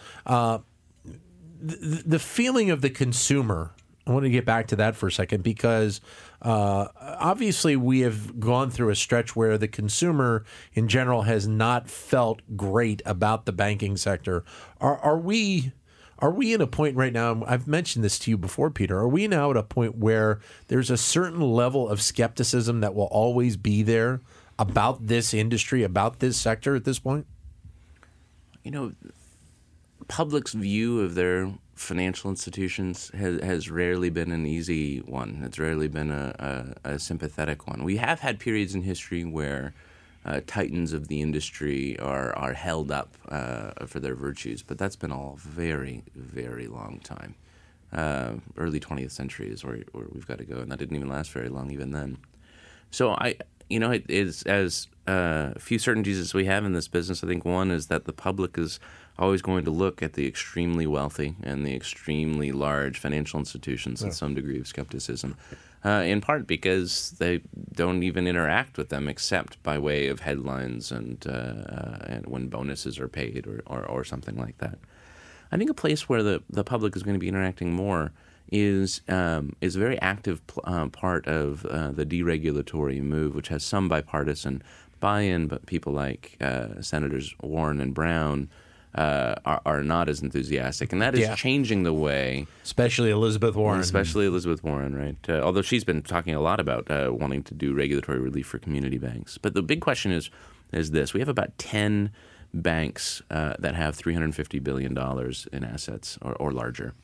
The, 1.64 2.03
the 2.05 2.18
feeling 2.18 2.70
of 2.70 2.83
the 2.83 2.90
consumer. 2.90 3.72
I 4.07 4.12
want 4.12 4.24
to 4.24 4.31
get 4.31 4.44
back 4.44 4.66
to 4.66 4.77
that 4.77 4.96
for 4.96 5.07
a 5.07 5.12
second 5.12 5.42
because 5.42 6.03
uh, 6.42 6.88
obviously 7.00 7.74
we 7.74 8.00
have 8.00 8.38
gone 8.38 8.70
through 8.70 8.90
a 8.90 8.94
stretch 8.94 9.35
where 9.35 9.57
the 9.57 9.66
consumer 9.66 10.44
in 10.74 10.88
general 10.88 11.22
has 11.22 11.48
not 11.48 11.88
felt 11.88 12.42
great 12.55 13.00
about 13.07 13.46
the 13.46 13.53
banking 13.53 13.96
sector. 13.96 14.44
Are, 14.79 14.98
are 14.98 15.18
we? 15.18 15.72
Are 16.18 16.31
we 16.31 16.53
in 16.53 16.61
a 16.61 16.66
point 16.66 16.96
right 16.96 17.12
now? 17.12 17.42
I've 17.46 17.66
mentioned 17.66 18.05
this 18.05 18.18
to 18.20 18.31
you 18.31 18.38
before, 18.38 18.70
Peter. 18.70 18.98
Are 18.98 19.09
we 19.09 19.27
now 19.27 19.50
at 19.50 19.57
a 19.57 19.62
point 19.62 19.96
where 19.96 20.40
there's 20.68 20.90
a 20.90 20.96
certain 20.96 21.40
level 21.40 21.88
of 21.88 22.00
skepticism 22.00 22.81
that 22.81 22.94
will 22.94 23.07
always 23.07 23.57
be 23.57 23.83
there 23.83 24.20
about 24.59 25.07
this 25.07 25.35
industry, 25.35 25.83
about 25.83 26.20
this 26.20 26.37
sector 26.37 26.77
at 26.77 26.85
this 26.85 26.98
point? 26.98 27.27
You 28.62 28.70
know, 28.70 28.92
public's 30.09 30.53
view 30.53 31.01
of 31.01 31.14
their 31.14 31.53
financial 31.75 32.31
institutions 32.31 33.11
has, 33.14 33.40
has 33.43 33.71
rarely 33.71 34.11
been 34.11 34.31
an 34.33 34.47
easy 34.47 34.99
one. 34.99 35.43
It's 35.45 35.59
rarely 35.59 35.88
been 35.88 36.11
a, 36.11 36.75
a, 36.85 36.93
a 36.93 36.99
sympathetic 36.99 37.67
one. 37.67 37.85
We 37.85 37.97
have 37.97 38.21
had 38.21 38.38
periods 38.38 38.75
in 38.75 38.83
history 38.83 39.25
where 39.25 39.75
uh, 40.25 40.40
titans 40.47 40.93
of 40.93 41.09
the 41.09 41.21
industry 41.21 41.99
are 41.99 42.35
are 42.37 42.55
held 42.55 42.90
up 42.90 43.14
uh, 43.29 43.87
for 43.87 44.01
their 44.01 44.14
virtues, 44.14 44.62
but 44.62 44.79
that's 44.79 44.97
been 44.97 45.12
all 45.12 45.37
very 45.38 46.03
very 46.14 46.67
long 46.67 47.01
time. 47.05 47.35
Uh, 47.93 48.35
early 48.57 48.81
20th 48.81 49.12
century 49.12 49.49
is 49.49 49.64
where, 49.64 49.83
where 49.93 50.07
we've 50.12 50.27
got 50.27 50.38
to 50.38 50.45
go, 50.45 50.57
and 50.57 50.73
that 50.73 50.79
didn't 50.79 50.97
even 50.97 51.09
last 51.09 51.31
very 51.31 51.49
long 51.49 51.71
even 51.71 51.90
then. 51.90 52.17
So 52.90 53.11
I, 53.11 53.37
you 53.69 53.79
know, 53.79 53.90
it 53.90 54.05
is 54.09 54.43
as 54.45 54.88
uh, 55.07 55.53
a 55.55 55.59
few 55.59 55.79
certainties 55.79 56.19
as 56.19 56.35
we 56.35 56.47
have 56.47 56.64
in 56.64 56.73
this 56.73 56.88
business. 56.88 57.23
I 57.23 57.27
think 57.27 57.45
one 57.45 57.71
is 57.71 57.88
that 57.88 58.05
the 58.05 58.12
public 58.12 58.57
is 58.59 58.81
always 59.19 59.43
going 59.43 59.64
to 59.64 59.71
look 59.71 60.03
at 60.03 60.14
the 60.14 60.27
extremely 60.27 60.87
wealthy 60.87 61.37
and 61.43 61.64
the 61.64 61.75
extremely 61.75 62.53
large 62.53 62.99
financial 62.99 63.38
institutions 63.38 64.03
with 64.03 64.14
some 64.14 64.35
degree 64.35 64.59
of 64.59 64.67
skepticism. 64.67 65.37
Uh, 65.85 66.03
in 66.07 66.23
part 66.23 66.47
because 66.47 67.11
they 67.19 67.43
don't 67.73 68.03
even 68.03 68.27
interact 68.27 68.79
with 68.79 68.88
them 68.88 69.07
except 69.07 69.62
by 69.62 69.79
way 69.79 70.09
of 70.09 70.21
headlines 70.21 70.90
and, 70.90 71.27
uh, 71.27 71.31
uh, 71.31 71.99
and 72.07 72.27
when 72.27 72.49
bonuses 72.49 72.99
are 72.99 73.07
paid 73.07 73.47
or, 73.47 73.62
or, 73.67 73.85
or, 73.85 74.03
something 74.03 74.38
like 74.38 74.57
that. 74.57 74.79
I 75.53 75.59
think 75.59 75.69
a 75.69 75.75
place 75.75 76.09
where 76.09 76.23
the, 76.23 76.43
the 76.49 76.64
public 76.64 76.97
is 76.97 77.03
going 77.03 77.17
to 77.17 77.21
be 77.21 77.29
interacting 77.29 77.71
more 77.71 78.12
is 78.51 79.01
um, 79.09 79.55
is 79.61 79.77
a 79.77 79.79
very 79.79 80.01
active 80.01 80.40
uh, 80.64 80.88
part 80.88 81.27
of 81.27 81.64
uh, 81.67 81.90
the 81.90 82.07
deregulatory 82.07 83.03
move, 83.03 83.35
which 83.35 83.49
has 83.49 83.64
some 83.64 83.88
bipartisan 83.88 84.62
buy-in, 85.05 85.49
but 85.49 85.67
people 85.67 85.93
like 85.93 86.38
uh, 86.40 86.81
Senators 86.81 87.35
Warren 87.43 87.79
and 87.79 87.93
Brown 87.93 88.49
uh, 88.95 89.35
are, 89.45 89.61
are, 89.67 89.83
not 89.83 90.09
as 90.09 90.23
enthusiastic, 90.23 90.93
and 90.93 91.03
that 91.03 91.12
is 91.14 91.21
yeah. 91.21 91.35
changing 91.35 91.83
the 91.83 91.93
way. 91.93 92.47
Especially 92.62 93.11
Elizabeth 93.11 93.55
Warren. 93.55 93.81
Especially 93.81 94.25
Elizabeth 94.25 94.64
Warren, 94.64 94.95
right? 94.95 95.17
Uh, 95.29 95.43
although 95.43 95.61
she's 95.61 95.85
been 95.85 96.01
talking 96.01 96.35
a 96.35 96.40
lot 96.40 96.59
about 96.59 96.90
uh, 96.90 97.11
wanting 97.12 97.43
to 97.43 97.53
do 97.53 97.75
regulatory 97.75 98.19
relief 98.19 98.47
for 98.47 98.59
community 98.59 98.97
banks. 98.97 99.37
But 99.37 99.53
the 99.53 99.62
big 99.62 99.83
question 99.83 100.11
is 100.11 100.31
is 100.73 100.93
this: 100.93 101.12
we 101.12 101.21
have 101.21 101.29
about 101.29 101.59
ten 101.59 102.11
banks 102.55 103.21
uh, 103.31 103.57
that 103.59 103.75
have 103.75 103.95
three 103.95 104.14
hundred 104.14 104.35
fifty 104.35 104.59
billion 104.59 104.95
dollars 104.95 105.47
in 105.53 105.64
assets 105.64 106.17
or, 106.23 106.35
or 106.37 106.51
larger. 106.51 106.95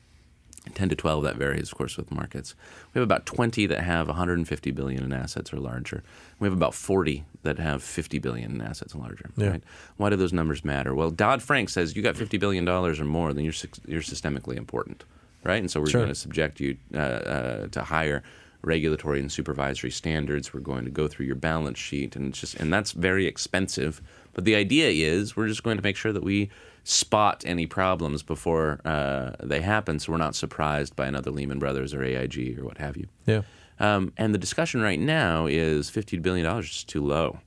10 0.73 0.89
to 0.89 0.95
12 0.95 1.23
that 1.23 1.35
varies 1.35 1.71
of 1.71 1.77
course 1.77 1.97
with 1.97 2.11
markets. 2.11 2.55
We 2.93 2.99
have 2.99 3.07
about 3.07 3.25
20 3.25 3.65
that 3.67 3.83
have 3.83 4.07
150 4.07 4.71
billion 4.71 5.03
in 5.03 5.13
assets 5.13 5.51
or 5.53 5.57
larger. 5.57 6.03
We 6.39 6.47
have 6.47 6.53
about 6.53 6.73
40 6.73 7.25
that 7.43 7.59
have 7.59 7.83
50 7.83 8.19
billion 8.19 8.51
in 8.51 8.61
assets 8.61 8.93
or 8.93 8.99
larger 8.99 9.29
yeah. 9.37 9.49
right? 9.49 9.63
Why 9.97 10.09
do 10.09 10.15
those 10.15 10.33
numbers 10.33 10.63
matter? 10.63 10.93
Well 10.93 11.11
dodd-frank 11.11 11.69
says 11.69 11.95
you 11.95 12.01
got 12.01 12.15
50 12.15 12.37
billion 12.37 12.65
dollars 12.65 12.99
or 12.99 13.05
more 13.05 13.33
then 13.33 13.43
you're 13.43 13.53
you're 13.87 14.01
systemically 14.01 14.55
important 14.55 15.03
right? 15.43 15.59
And 15.59 15.71
so 15.71 15.79
we're 15.79 15.87
sure. 15.87 16.01
going 16.01 16.13
to 16.13 16.15
subject 16.15 16.59
you 16.59 16.77
uh, 16.93 16.97
uh, 16.97 17.67
to 17.67 17.81
higher 17.81 18.23
regulatory 18.63 19.19
and 19.19 19.31
supervisory 19.31 19.89
standards. 19.91 20.53
We're 20.53 20.59
going 20.59 20.85
to 20.85 20.91
go 20.91 21.07
through 21.07 21.25
your 21.25 21.35
balance 21.35 21.79
sheet 21.79 22.15
and 22.15 22.29
it's 22.29 22.39
just 22.39 22.55
and 22.55 22.71
that's 22.73 22.91
very 22.91 23.25
expensive. 23.25 24.01
But 24.33 24.45
the 24.45 24.55
idea 24.55 24.89
is 24.89 25.35
we're 25.35 25.47
just 25.47 25.63
going 25.63 25.77
to 25.77 25.83
make 25.83 25.97
sure 25.97 26.13
that 26.13 26.23
we 26.23 26.49
spot 26.83 27.43
any 27.45 27.65
problems 27.67 28.23
before 28.23 28.79
uh, 28.85 29.31
they 29.41 29.61
happen, 29.61 29.99
so 29.99 30.11
we're 30.11 30.17
not 30.17 30.35
surprised 30.35 30.95
by 30.95 31.07
another 31.07 31.31
Lehman 31.31 31.59
Brothers 31.59 31.93
or 31.93 32.03
AIG 32.03 32.57
or 32.59 32.65
what 32.65 32.77
have 32.77 32.97
you. 32.97 33.07
Yeah. 33.25 33.41
Um, 33.79 34.13
and 34.17 34.33
the 34.33 34.39
discussion 34.39 34.81
right 34.81 34.99
now 34.99 35.47
is 35.47 35.89
fifty 35.89 36.17
billion 36.17 36.45
dollars 36.45 36.69
is 36.69 36.83
too 36.83 37.03
low. 37.03 37.39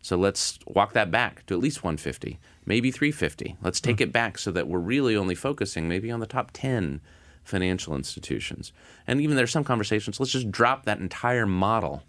So 0.00 0.16
let's 0.16 0.58
walk 0.66 0.92
that 0.92 1.10
back 1.10 1.44
to 1.46 1.54
at 1.54 1.60
least 1.60 1.82
150, 1.82 2.38
maybe 2.64 2.90
350. 2.90 3.56
Let's 3.62 3.80
take 3.80 3.96
mm. 3.96 4.02
it 4.02 4.12
back 4.12 4.38
so 4.38 4.50
that 4.52 4.68
we're 4.68 4.78
really 4.78 5.16
only 5.16 5.34
focusing 5.34 5.88
maybe 5.88 6.10
on 6.10 6.20
the 6.20 6.26
top 6.26 6.50
10 6.52 7.00
financial 7.44 7.96
institutions. 7.96 8.72
And 9.06 9.20
even 9.20 9.36
there's 9.36 9.50
some 9.50 9.64
conversations, 9.64 10.20
let's 10.20 10.32
just 10.32 10.50
drop 10.50 10.84
that 10.84 11.00
entire 11.00 11.46
model 11.46 12.04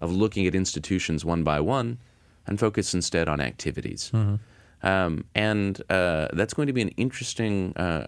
of 0.00 0.12
looking 0.12 0.46
at 0.46 0.54
institutions 0.54 1.24
one 1.24 1.42
by 1.42 1.60
one 1.60 1.98
and 2.46 2.60
focus 2.60 2.94
instead 2.94 3.28
on 3.28 3.40
activities. 3.40 4.10
Mm-hmm. 4.14 4.36
Um, 4.82 5.24
and 5.34 5.80
uh, 5.90 6.28
that's 6.32 6.54
going 6.54 6.66
to 6.66 6.72
be 6.72 6.82
an 6.82 6.88
interesting 6.90 7.76
uh, 7.76 8.06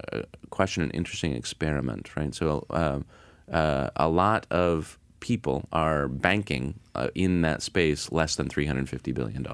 question, 0.51 0.83
an 0.83 0.91
interesting 0.91 1.33
experiment, 1.33 2.17
right? 2.17 2.35
So, 2.35 2.67
uh, 2.71 3.01
uh 3.53 3.91
a 3.97 4.09
lot 4.09 4.47
of 4.51 4.99
people 5.21 5.67
are 5.73 6.09
banking 6.09 6.75
uh, 6.95 7.09
in 7.15 7.43
that 7.43 7.63
space 7.63 8.13
less 8.13 8.37
than 8.37 8.49
$350 8.49 9.15
billion, 9.15 9.47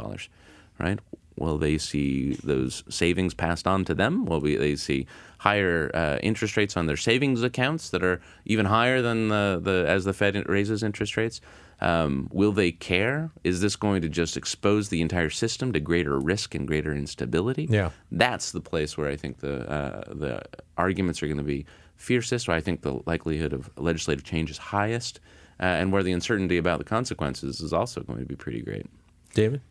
right? 0.78 0.98
Will 1.36 1.58
they 1.58 1.78
see 1.78 2.34
those 2.42 2.82
savings 2.88 3.34
passed 3.34 3.66
on 3.66 3.84
to 3.84 3.94
them? 3.94 4.26
Will 4.26 4.40
they 4.40 4.76
see 4.76 5.06
higher 5.38 5.90
uh, 5.94 6.18
interest 6.22 6.56
rates 6.56 6.76
on 6.76 6.86
their 6.86 6.96
savings 6.96 7.42
accounts 7.42 7.90
that 7.90 8.02
are 8.02 8.20
even 8.44 8.66
higher 8.66 9.00
than 9.00 9.28
the, 9.28 9.60
the 9.62 9.84
as 9.88 10.04
the 10.04 10.12
Fed 10.12 10.48
raises 10.48 10.82
interest 10.82 11.16
rates? 11.16 11.40
Um, 11.80 12.28
will 12.32 12.52
they 12.52 12.72
care? 12.72 13.30
Is 13.42 13.60
this 13.60 13.76
going 13.76 14.02
to 14.02 14.08
just 14.08 14.36
expose 14.36 14.88
the 14.88 15.00
entire 15.00 15.30
system 15.30 15.72
to 15.72 15.80
greater 15.80 16.18
risk 16.18 16.54
and 16.54 16.66
greater 16.66 16.94
instability? 16.94 17.66
Yeah, 17.70 17.90
that's 18.12 18.52
the 18.52 18.60
place 18.60 18.98
where 18.98 19.08
I 19.08 19.16
think 19.16 19.38
the 19.40 19.68
uh, 19.70 20.14
the 20.14 20.42
arguments 20.76 21.22
are 21.22 21.26
going 21.26 21.38
to 21.38 21.44
be 21.44 21.66
fiercest, 21.96 22.48
where 22.48 22.56
I 22.56 22.60
think 22.60 22.82
the 22.82 23.00
likelihood 23.06 23.52
of 23.52 23.70
legislative 23.76 24.24
change 24.24 24.50
is 24.50 24.58
highest, 24.58 25.20
uh, 25.58 25.64
and 25.64 25.92
where 25.92 26.02
the 26.02 26.12
uncertainty 26.12 26.58
about 26.58 26.78
the 26.78 26.84
consequences 26.84 27.60
is 27.60 27.72
also 27.72 28.02
going 28.02 28.18
to 28.18 28.26
be 28.26 28.36
pretty 28.36 28.60
great. 28.60 28.86
David. 29.34 29.62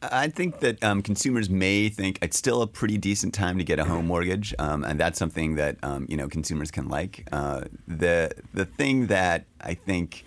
I 0.00 0.28
think 0.28 0.60
that 0.60 0.82
um, 0.84 1.02
consumers 1.02 1.50
may 1.50 1.88
think 1.88 2.20
it's 2.22 2.38
still 2.38 2.62
a 2.62 2.68
pretty 2.68 2.98
decent 2.98 3.34
time 3.34 3.58
to 3.58 3.64
get 3.64 3.80
a 3.80 3.84
home 3.84 4.06
mortgage, 4.06 4.54
um, 4.60 4.84
and 4.84 5.00
that's 5.00 5.18
something 5.18 5.56
that 5.56 5.76
um, 5.82 6.06
you 6.08 6.16
know 6.16 6.28
consumers 6.28 6.70
can 6.70 6.88
like. 6.88 7.26
Uh, 7.32 7.62
the 7.88 8.30
the 8.54 8.64
thing 8.64 9.08
that 9.08 9.46
I 9.60 9.74
think 9.74 10.24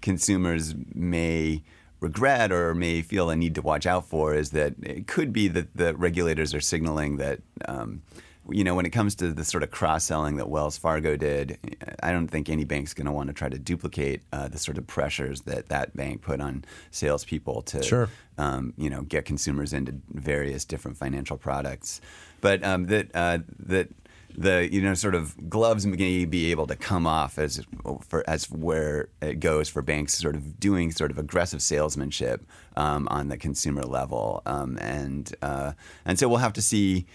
consumers 0.00 0.74
may 0.94 1.62
regret 2.00 2.52
or 2.52 2.74
may 2.74 3.02
feel 3.02 3.28
a 3.30 3.36
need 3.36 3.54
to 3.56 3.62
watch 3.62 3.86
out 3.86 4.06
for 4.06 4.34
is 4.34 4.50
that 4.50 4.74
it 4.82 5.06
could 5.06 5.32
be 5.32 5.48
that 5.48 5.76
the 5.76 5.94
regulators 5.94 6.54
are 6.54 6.60
signaling 6.60 7.16
that. 7.16 7.40
Um, 7.66 8.02
you 8.50 8.64
know, 8.64 8.74
when 8.74 8.86
it 8.86 8.90
comes 8.90 9.14
to 9.16 9.30
the 9.30 9.44
sort 9.44 9.62
of 9.62 9.70
cross 9.70 10.04
selling 10.04 10.36
that 10.36 10.48
Wells 10.48 10.78
Fargo 10.78 11.16
did, 11.16 11.58
I 12.02 12.12
don't 12.12 12.28
think 12.28 12.48
any 12.48 12.64
bank's 12.64 12.94
going 12.94 13.04
to 13.04 13.12
want 13.12 13.28
to 13.28 13.34
try 13.34 13.50
to 13.50 13.58
duplicate 13.58 14.22
uh, 14.32 14.48
the 14.48 14.56
sort 14.56 14.78
of 14.78 14.86
pressures 14.86 15.42
that 15.42 15.68
that 15.68 15.94
bank 15.94 16.22
put 16.22 16.40
on 16.40 16.64
salespeople 16.90 17.60
to, 17.60 17.82
sure. 17.82 18.08
um, 18.38 18.72
you 18.78 18.88
know, 18.88 19.02
get 19.02 19.26
consumers 19.26 19.74
into 19.74 19.96
various 20.08 20.64
different 20.64 20.96
financial 20.96 21.36
products. 21.36 22.00
But 22.40 22.64
um, 22.64 22.86
that 22.86 23.10
uh, 23.12 23.40
that 23.58 23.88
the 24.38 24.72
you 24.72 24.80
know 24.80 24.94
sort 24.94 25.14
of 25.16 25.50
gloves 25.50 25.84
may 25.84 26.24
be 26.24 26.50
able 26.50 26.66
to 26.66 26.76
come 26.76 27.06
off 27.06 27.38
as 27.38 27.60
for 28.02 28.22
as 28.28 28.48
where 28.50 29.08
it 29.20 29.40
goes 29.40 29.68
for 29.68 29.82
banks 29.82 30.14
sort 30.14 30.36
of 30.36 30.60
doing 30.60 30.92
sort 30.92 31.10
of 31.10 31.18
aggressive 31.18 31.60
salesmanship 31.60 32.46
um, 32.76 33.08
on 33.10 33.28
the 33.28 33.36
consumer 33.36 33.82
level 33.82 34.40
um, 34.46 34.78
and 34.80 35.34
uh, 35.42 35.72
and 36.04 36.18
so 36.18 36.28
we'll 36.28 36.38
have 36.38 36.52
to 36.52 36.62
see 36.62 37.06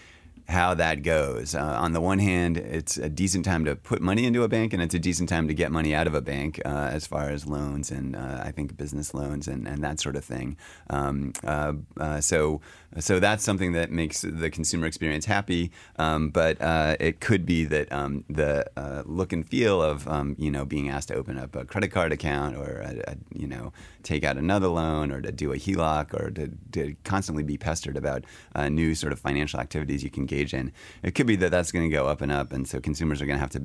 how 0.48 0.74
that 0.74 1.02
goes. 1.02 1.54
Uh, 1.54 1.62
on 1.62 1.92
the 1.92 2.00
one 2.00 2.18
hand, 2.18 2.58
it's 2.58 2.98
a 2.98 3.08
decent 3.08 3.44
time 3.44 3.64
to 3.64 3.74
put 3.74 4.02
money 4.02 4.26
into 4.26 4.42
a 4.42 4.48
bank, 4.48 4.72
and 4.72 4.82
it's 4.82 4.94
a 4.94 4.98
decent 4.98 5.28
time 5.28 5.48
to 5.48 5.54
get 5.54 5.72
money 5.72 5.94
out 5.94 6.06
of 6.06 6.14
a 6.14 6.20
bank 6.20 6.60
uh, 6.64 6.90
as 6.92 7.06
far 7.06 7.30
as 7.30 7.46
loans 7.46 7.90
and 7.90 8.14
uh, 8.14 8.42
I 8.44 8.50
think 8.50 8.76
business 8.76 9.14
loans 9.14 9.48
and, 9.48 9.66
and 9.66 9.82
that 9.82 10.00
sort 10.00 10.16
of 10.16 10.24
thing. 10.24 10.56
Um, 10.90 11.32
uh, 11.44 11.72
uh, 11.98 12.20
so 12.20 12.60
so 12.98 13.20
that's 13.20 13.44
something 13.44 13.72
that 13.72 13.90
makes 13.90 14.22
the 14.22 14.50
consumer 14.50 14.86
experience 14.86 15.24
happy. 15.24 15.70
Um, 15.98 16.30
but 16.30 16.60
uh, 16.60 16.96
it 17.00 17.20
could 17.20 17.44
be 17.44 17.64
that 17.64 17.90
um, 17.92 18.24
the 18.28 18.64
look 19.06 19.32
and 19.32 19.46
feel 19.46 19.82
of 19.82 20.06
um, 20.08 20.36
you 20.38 20.50
know 20.50 20.64
being 20.64 20.88
asked 20.88 21.08
to 21.08 21.14
open 21.14 21.38
up 21.38 21.54
a 21.56 21.64
credit 21.64 21.88
card 21.88 22.12
account 22.12 22.56
or 22.56 22.80
a, 22.80 23.12
a, 23.12 23.16
you 23.32 23.46
know 23.46 23.72
take 24.02 24.24
out 24.24 24.36
another 24.36 24.68
loan 24.68 25.10
or 25.10 25.20
to 25.20 25.32
do 25.32 25.52
a 25.52 25.56
HELOC 25.56 26.12
or 26.14 26.30
to, 26.30 26.50
to 26.72 26.94
constantly 27.04 27.42
be 27.42 27.56
pestered 27.56 27.96
about 27.96 28.24
new 28.70 28.94
sort 28.94 29.12
of 29.12 29.18
financial 29.18 29.58
activities 29.58 30.04
you 30.04 30.10
can 30.10 30.22
engage 30.22 30.52
in. 30.52 30.72
It 31.02 31.14
could 31.14 31.26
be 31.26 31.36
that 31.36 31.50
that's 31.50 31.72
going 31.72 31.88
to 31.88 31.94
go 31.94 32.06
up 32.06 32.20
and 32.20 32.30
up, 32.30 32.52
and 32.52 32.68
so 32.68 32.80
consumers 32.80 33.22
are 33.22 33.26
going 33.26 33.36
to 33.36 33.40
have 33.40 33.50
to, 33.50 33.62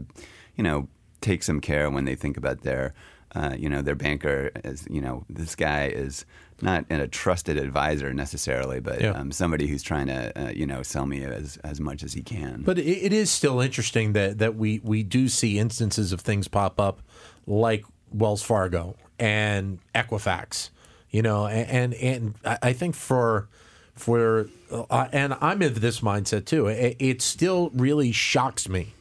you 0.56 0.64
know, 0.64 0.88
take 1.22 1.44
some 1.44 1.60
care 1.60 1.90
when 1.90 2.06
they 2.06 2.16
think 2.16 2.38
about 2.38 2.62
their, 2.62 2.94
uh, 3.36 3.56
you 3.58 3.70
know, 3.70 3.82
their 3.82 3.96
banker 3.96 4.52
is, 4.64 4.88
you 4.90 5.02
know, 5.02 5.24
this 5.30 5.56
guy 5.56 5.88
is 5.88 6.26
not 6.62 6.86
a 6.90 7.08
trusted 7.08 7.58
advisor 7.58 8.14
necessarily, 8.14 8.80
but 8.80 9.02
yeah. 9.02 9.12
um, 9.12 9.32
somebody 9.32 9.68
who's 9.68 9.84
trying 9.84 10.08
to, 10.08 10.48
uh, 10.48 10.50
you 10.50 10.66
know, 10.66 10.82
sell 10.82 11.06
me 11.06 11.24
as, 11.24 11.58
as 11.58 11.80
much 11.80 12.04
as 12.04 12.14
he 12.14 12.22
can. 12.22 12.64
But 12.64 12.80
it, 12.80 12.88
it 12.88 13.14
is 13.14 13.32
still 13.32 13.62
interesting 13.62 14.14
that 14.14 14.40
that 14.40 14.56
we 14.56 14.80
we 14.84 15.04
do 15.04 15.30
see 15.30 15.60
instances 15.60 16.12
of 16.12 16.22
things 16.22 16.48
pop 16.48 16.80
up 16.80 17.02
like 17.46 17.86
Wells 18.12 18.42
Fargo 18.42 18.96
and 19.20 19.80
Equifax, 19.94 20.70
you 21.10 21.22
know, 21.22 21.48
and 21.48 21.94
and, 21.94 22.36
and 22.44 22.60
I 22.62 22.74
think 22.74 22.96
for 22.96 23.48
for 23.96 24.48
uh, 24.72 25.08
and 25.12 25.36
I'm 25.42 25.62
in 25.62 25.76
this 25.76 26.00
mindset 26.00 26.46
too. 26.46 26.68
It, 26.68 26.96
it 27.00 27.22
still 27.22 27.70
really 27.74 28.12
shocks 28.12 28.68
me, 28.68 28.94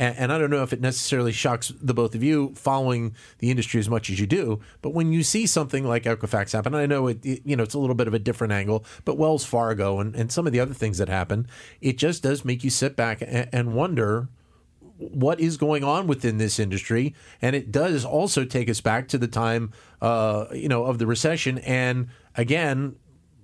and, 0.00 0.16
and, 0.16 0.32
I 0.32 0.38
don't 0.38 0.50
know 0.50 0.62
if 0.62 0.72
it 0.72 0.80
necessarily 0.80 1.30
shocks 1.30 1.72
the 1.80 1.92
both 1.92 2.14
of 2.14 2.24
you 2.24 2.54
following 2.56 3.14
the 3.38 3.50
industry 3.50 3.78
as 3.78 3.88
much 3.88 4.08
as 4.08 4.18
you 4.18 4.26
do. 4.26 4.58
But 4.80 4.94
when 4.94 5.12
you 5.12 5.22
see 5.22 5.46
something 5.46 5.84
like 5.84 6.04
Equifax 6.04 6.52
happen, 6.52 6.74
I 6.74 6.86
know 6.86 7.06
it, 7.06 7.24
it 7.24 7.42
you 7.44 7.54
know 7.54 7.62
it's 7.62 7.74
a 7.74 7.78
little 7.78 7.94
bit 7.94 8.08
of 8.08 8.14
a 8.14 8.18
different 8.18 8.54
angle, 8.54 8.84
but 9.04 9.18
Wells 9.18 9.44
Fargo 9.44 10.00
and, 10.00 10.16
and 10.16 10.32
some 10.32 10.46
of 10.46 10.54
the 10.54 10.60
other 10.60 10.72
things 10.72 10.96
that 10.98 11.10
happen, 11.10 11.46
it 11.82 11.98
just 11.98 12.22
does 12.22 12.44
make 12.46 12.64
you 12.64 12.70
sit 12.70 12.96
back 12.96 13.20
and, 13.20 13.48
and 13.52 13.74
wonder 13.74 14.28
what 14.96 15.38
is 15.38 15.58
going 15.58 15.84
on 15.84 16.06
within 16.06 16.38
this 16.38 16.58
industry, 16.58 17.14
and 17.42 17.54
it 17.54 17.70
does 17.70 18.04
also 18.04 18.44
take 18.44 18.70
us 18.70 18.80
back 18.80 19.06
to 19.08 19.18
the 19.18 19.28
time, 19.28 19.72
uh, 20.00 20.46
you 20.52 20.68
know, 20.68 20.84
of 20.84 20.98
the 20.98 21.06
recession. 21.06 21.58
And 21.58 22.08
again, 22.36 22.96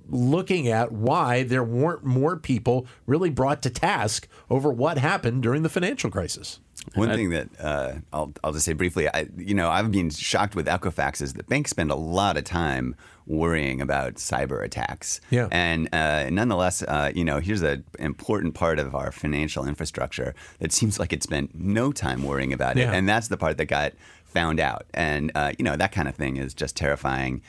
looking 0.08 0.68
at 0.68 0.92
why 0.92 1.42
there 1.42 1.64
weren't 1.64 2.04
more 2.04 2.36
people 2.36 2.86
really 3.06 3.30
brought 3.30 3.62
to 3.62 3.70
task 3.70 4.28
over 4.50 4.70
what 4.70 4.98
happened 4.98 5.42
during 5.42 5.62
the 5.62 5.68
financial 5.68 6.10
crisis. 6.10 6.60
One 6.94 7.10
thing 7.10 7.30
that 7.30 7.48
uh, 7.58 7.94
I'll, 8.12 8.32
I'll 8.44 8.52
just 8.52 8.64
say 8.64 8.72
briefly, 8.72 9.08
I, 9.08 9.26
you 9.36 9.54
know, 9.54 9.70
I've 9.70 9.90
been 9.90 10.10
shocked 10.10 10.54
with 10.54 10.66
Equifax 10.66 11.20
is 11.20 11.32
that 11.34 11.48
banks 11.48 11.70
spend 11.70 11.90
a 11.90 11.96
lot 11.96 12.36
of 12.36 12.44
time 12.44 12.94
worrying 13.26 13.80
about 13.80 14.14
cyber 14.14 14.64
attacks. 14.64 15.20
Yeah. 15.30 15.48
And 15.50 15.92
uh, 15.92 16.30
nonetheless, 16.30 16.82
uh, 16.82 17.10
you 17.12 17.24
know, 17.24 17.40
here's 17.40 17.62
an 17.62 17.82
important 17.98 18.54
part 18.54 18.78
of 18.78 18.94
our 18.94 19.10
financial 19.10 19.66
infrastructure 19.66 20.34
that 20.60 20.72
seems 20.72 21.00
like 21.00 21.12
it 21.12 21.24
spent 21.24 21.54
no 21.54 21.90
time 21.90 22.22
worrying 22.22 22.52
about 22.52 22.76
it. 22.76 22.82
Yeah. 22.82 22.92
And 22.92 23.08
that's 23.08 23.28
the 23.28 23.36
part 23.36 23.58
that 23.58 23.66
got 23.66 23.94
found 24.24 24.60
out. 24.60 24.86
And, 24.94 25.32
uh, 25.34 25.52
you 25.58 25.64
know, 25.64 25.74
that 25.76 25.90
kind 25.90 26.06
of 26.06 26.14
thing 26.14 26.36
is 26.36 26.54
just 26.54 26.76
terrifying. 26.76 27.42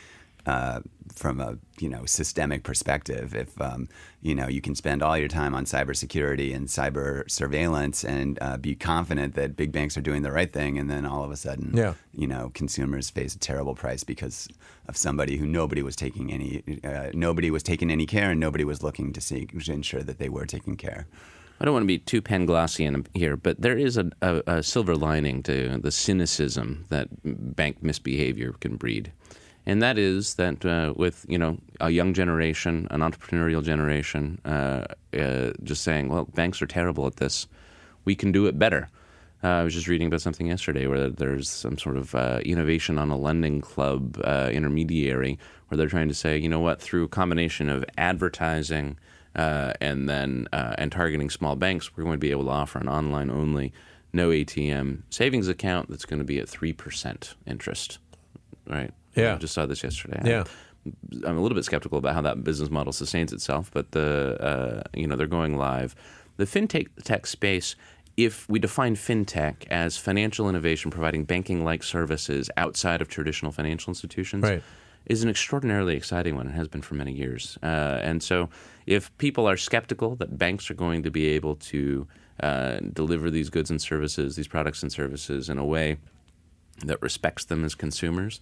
Uh, 0.47 0.79
from 1.17 1.39
a 1.41 1.57
you 1.79 1.89
know 1.89 2.05
systemic 2.05 2.63
perspective, 2.63 3.33
if 3.35 3.59
um, 3.59 3.87
you 4.21 4.35
know 4.35 4.47
you 4.47 4.61
can 4.61 4.75
spend 4.75 5.01
all 5.01 5.17
your 5.17 5.27
time 5.27 5.55
on 5.55 5.65
cybersecurity 5.65 6.55
and 6.55 6.67
cyber 6.67 7.29
surveillance 7.29 8.03
and 8.05 8.37
uh, 8.41 8.57
be 8.57 8.75
confident 8.75 9.33
that 9.35 9.55
big 9.55 9.71
banks 9.71 9.97
are 9.97 10.01
doing 10.01 10.21
the 10.21 10.31
right 10.31 10.53
thing, 10.53 10.77
and 10.77 10.89
then 10.89 11.05
all 11.05 11.23
of 11.23 11.31
a 11.31 11.35
sudden, 11.35 11.71
Yeah. 11.75 11.93
you 12.13 12.27
know, 12.27 12.51
consumers 12.53 13.09
face 13.09 13.35
a 13.35 13.39
terrible 13.39 13.75
price 13.75 14.03
because 14.03 14.47
of 14.87 14.95
somebody 14.95 15.37
who 15.37 15.45
nobody 15.47 15.81
was 15.81 15.95
taking 15.95 16.31
any 16.31 16.63
uh, 16.83 17.09
nobody 17.13 17.49
was 17.51 17.63
taking 17.63 17.89
any 17.91 18.05
care, 18.05 18.31
and 18.31 18.39
nobody 18.39 18.63
was 18.63 18.83
looking 18.83 19.11
to 19.13 19.21
see 19.21 19.45
to 19.47 19.71
ensure 19.73 20.03
that 20.03 20.19
they 20.19 20.29
were 20.29 20.45
taking 20.45 20.77
care. 20.77 21.07
I 21.59 21.65
don't 21.65 21.73
want 21.73 21.83
to 21.83 21.87
be 21.87 21.97
too 21.97 22.21
Panglossian 22.21 23.07
here, 23.15 23.35
but 23.35 23.59
there 23.59 23.75
is 23.75 23.97
a, 23.97 24.11
a, 24.21 24.43
a 24.45 24.63
silver 24.63 24.95
lining 24.95 25.41
to 25.43 25.79
the 25.81 25.89
cynicism 25.91 26.85
that 26.89 27.07
bank 27.23 27.81
misbehavior 27.81 28.53
can 28.59 28.75
breed. 28.77 29.11
And 29.67 29.81
that 29.81 29.97
is 29.97 30.35
that 30.35 30.65
uh, 30.65 30.93
with 30.95 31.25
you 31.27 31.37
know 31.37 31.57
a 31.81 31.89
young 31.89 32.13
generation, 32.13 32.87
an 32.89 33.01
entrepreneurial 33.01 33.61
generation, 33.61 34.39
uh, 34.45 34.85
uh, 35.13 35.51
just 35.61 35.83
saying, 35.83 36.07
"Well, 36.07 36.23
banks 36.23 36.61
are 36.61 36.65
terrible 36.65 37.05
at 37.05 37.17
this. 37.17 37.47
We 38.05 38.15
can 38.15 38.31
do 38.31 38.45
it 38.45 38.57
better." 38.57 38.89
Uh, 39.43 39.47
I 39.49 39.63
was 39.63 39.73
just 39.73 39.89
reading 39.89 40.07
about 40.07 40.21
something 40.21 40.47
yesterday 40.47 40.87
where 40.87 41.09
there's 41.09 41.49
some 41.49 41.77
sort 41.77 41.97
of 41.97 42.15
uh, 42.15 42.39
innovation 42.45 42.97
on 42.97 43.09
a 43.09 43.17
lending 43.17 43.59
club 43.59 44.19
uh, 44.23 44.49
intermediary 44.53 45.37
where 45.67 45.77
they're 45.77 45.87
trying 45.87 46.07
to 46.07 46.15
say, 46.15 46.37
you 46.37 46.47
know 46.47 46.61
what, 46.61 46.81
through 46.81 47.03
a 47.03 47.09
combination 47.09 47.69
of 47.69 47.83
advertising 47.97 48.97
and 49.35 50.07
then 50.07 50.47
and 50.53 50.93
targeting 50.93 51.29
small 51.29 51.57
banks, 51.57 51.95
we're 51.95 52.05
going 52.05 52.13
to 52.13 52.17
be 52.17 52.31
able 52.31 52.45
to 52.45 52.51
offer 52.51 52.79
an 52.79 52.87
online 52.87 53.29
only, 53.29 53.73
no 54.13 54.29
ATM 54.29 55.01
savings 55.09 55.49
account 55.49 55.89
that's 55.89 56.05
going 56.05 56.19
to 56.19 56.25
be 56.25 56.39
at 56.39 56.47
three 56.47 56.71
percent 56.71 57.35
interest. 57.45 57.99
Right. 58.65 58.93
Yeah. 59.17 59.33
I 59.35 59.37
just 59.37 59.53
saw 59.53 59.65
this 59.65 59.83
yesterday. 59.83 60.21
Yeah. 60.25 60.43
I'm 61.25 61.37
a 61.37 61.41
little 61.41 61.55
bit 61.55 61.65
skeptical 61.65 61.97
about 61.97 62.13
how 62.13 62.21
that 62.21 62.43
business 62.43 62.69
model 62.69 62.93
sustains 62.93 63.33
itself, 63.33 63.69
but 63.73 63.91
the 63.91 64.37
uh, 64.41 64.83
you 64.93 65.05
know 65.07 65.15
they're 65.15 65.27
going 65.27 65.57
live. 65.57 65.95
The 66.37 66.45
fintech 66.45 66.87
tech 67.03 67.25
space, 67.27 67.75
if 68.15 68.47
we 68.47 68.59
define 68.59 68.95
fintech 68.95 69.65
as 69.69 69.97
financial 69.97 70.47
innovation 70.47 70.91
providing 70.91 71.25
banking-like 71.25 71.83
services 71.83 72.49
outside 72.55 73.01
of 73.01 73.07
traditional 73.09 73.51
financial 73.51 73.91
institutions, 73.91 74.43
Right. 74.43 74.63
is 75.07 75.23
an 75.23 75.29
extraordinarily 75.29 75.95
exciting 75.97 76.35
one. 76.35 76.47
It 76.47 76.51
has 76.53 76.67
been 76.67 76.81
for 76.83 76.93
many 76.95 77.11
years. 77.11 77.57
Uh, 77.61 77.99
and 78.01 78.21
so, 78.23 78.49
if 78.85 79.15
people 79.17 79.45
are 79.49 79.57
skeptical 79.57 80.15
that 80.17 80.37
banks 80.37 80.69
are 80.71 80.75
going 80.75 81.03
to 81.03 81.11
be 81.11 81.25
able 81.27 81.55
to 81.55 82.07
uh, 82.41 82.77
deliver 82.93 83.29
these 83.31 83.49
goods 83.49 83.69
and 83.71 83.81
services, 83.81 84.35
these 84.37 84.47
products 84.47 84.83
and 84.83 84.91
services 84.91 85.49
in 85.49 85.57
a 85.57 85.65
way 85.65 85.97
that 86.85 87.01
respects 87.01 87.43
them 87.45 87.65
as 87.65 87.73
consumers, 87.75 88.39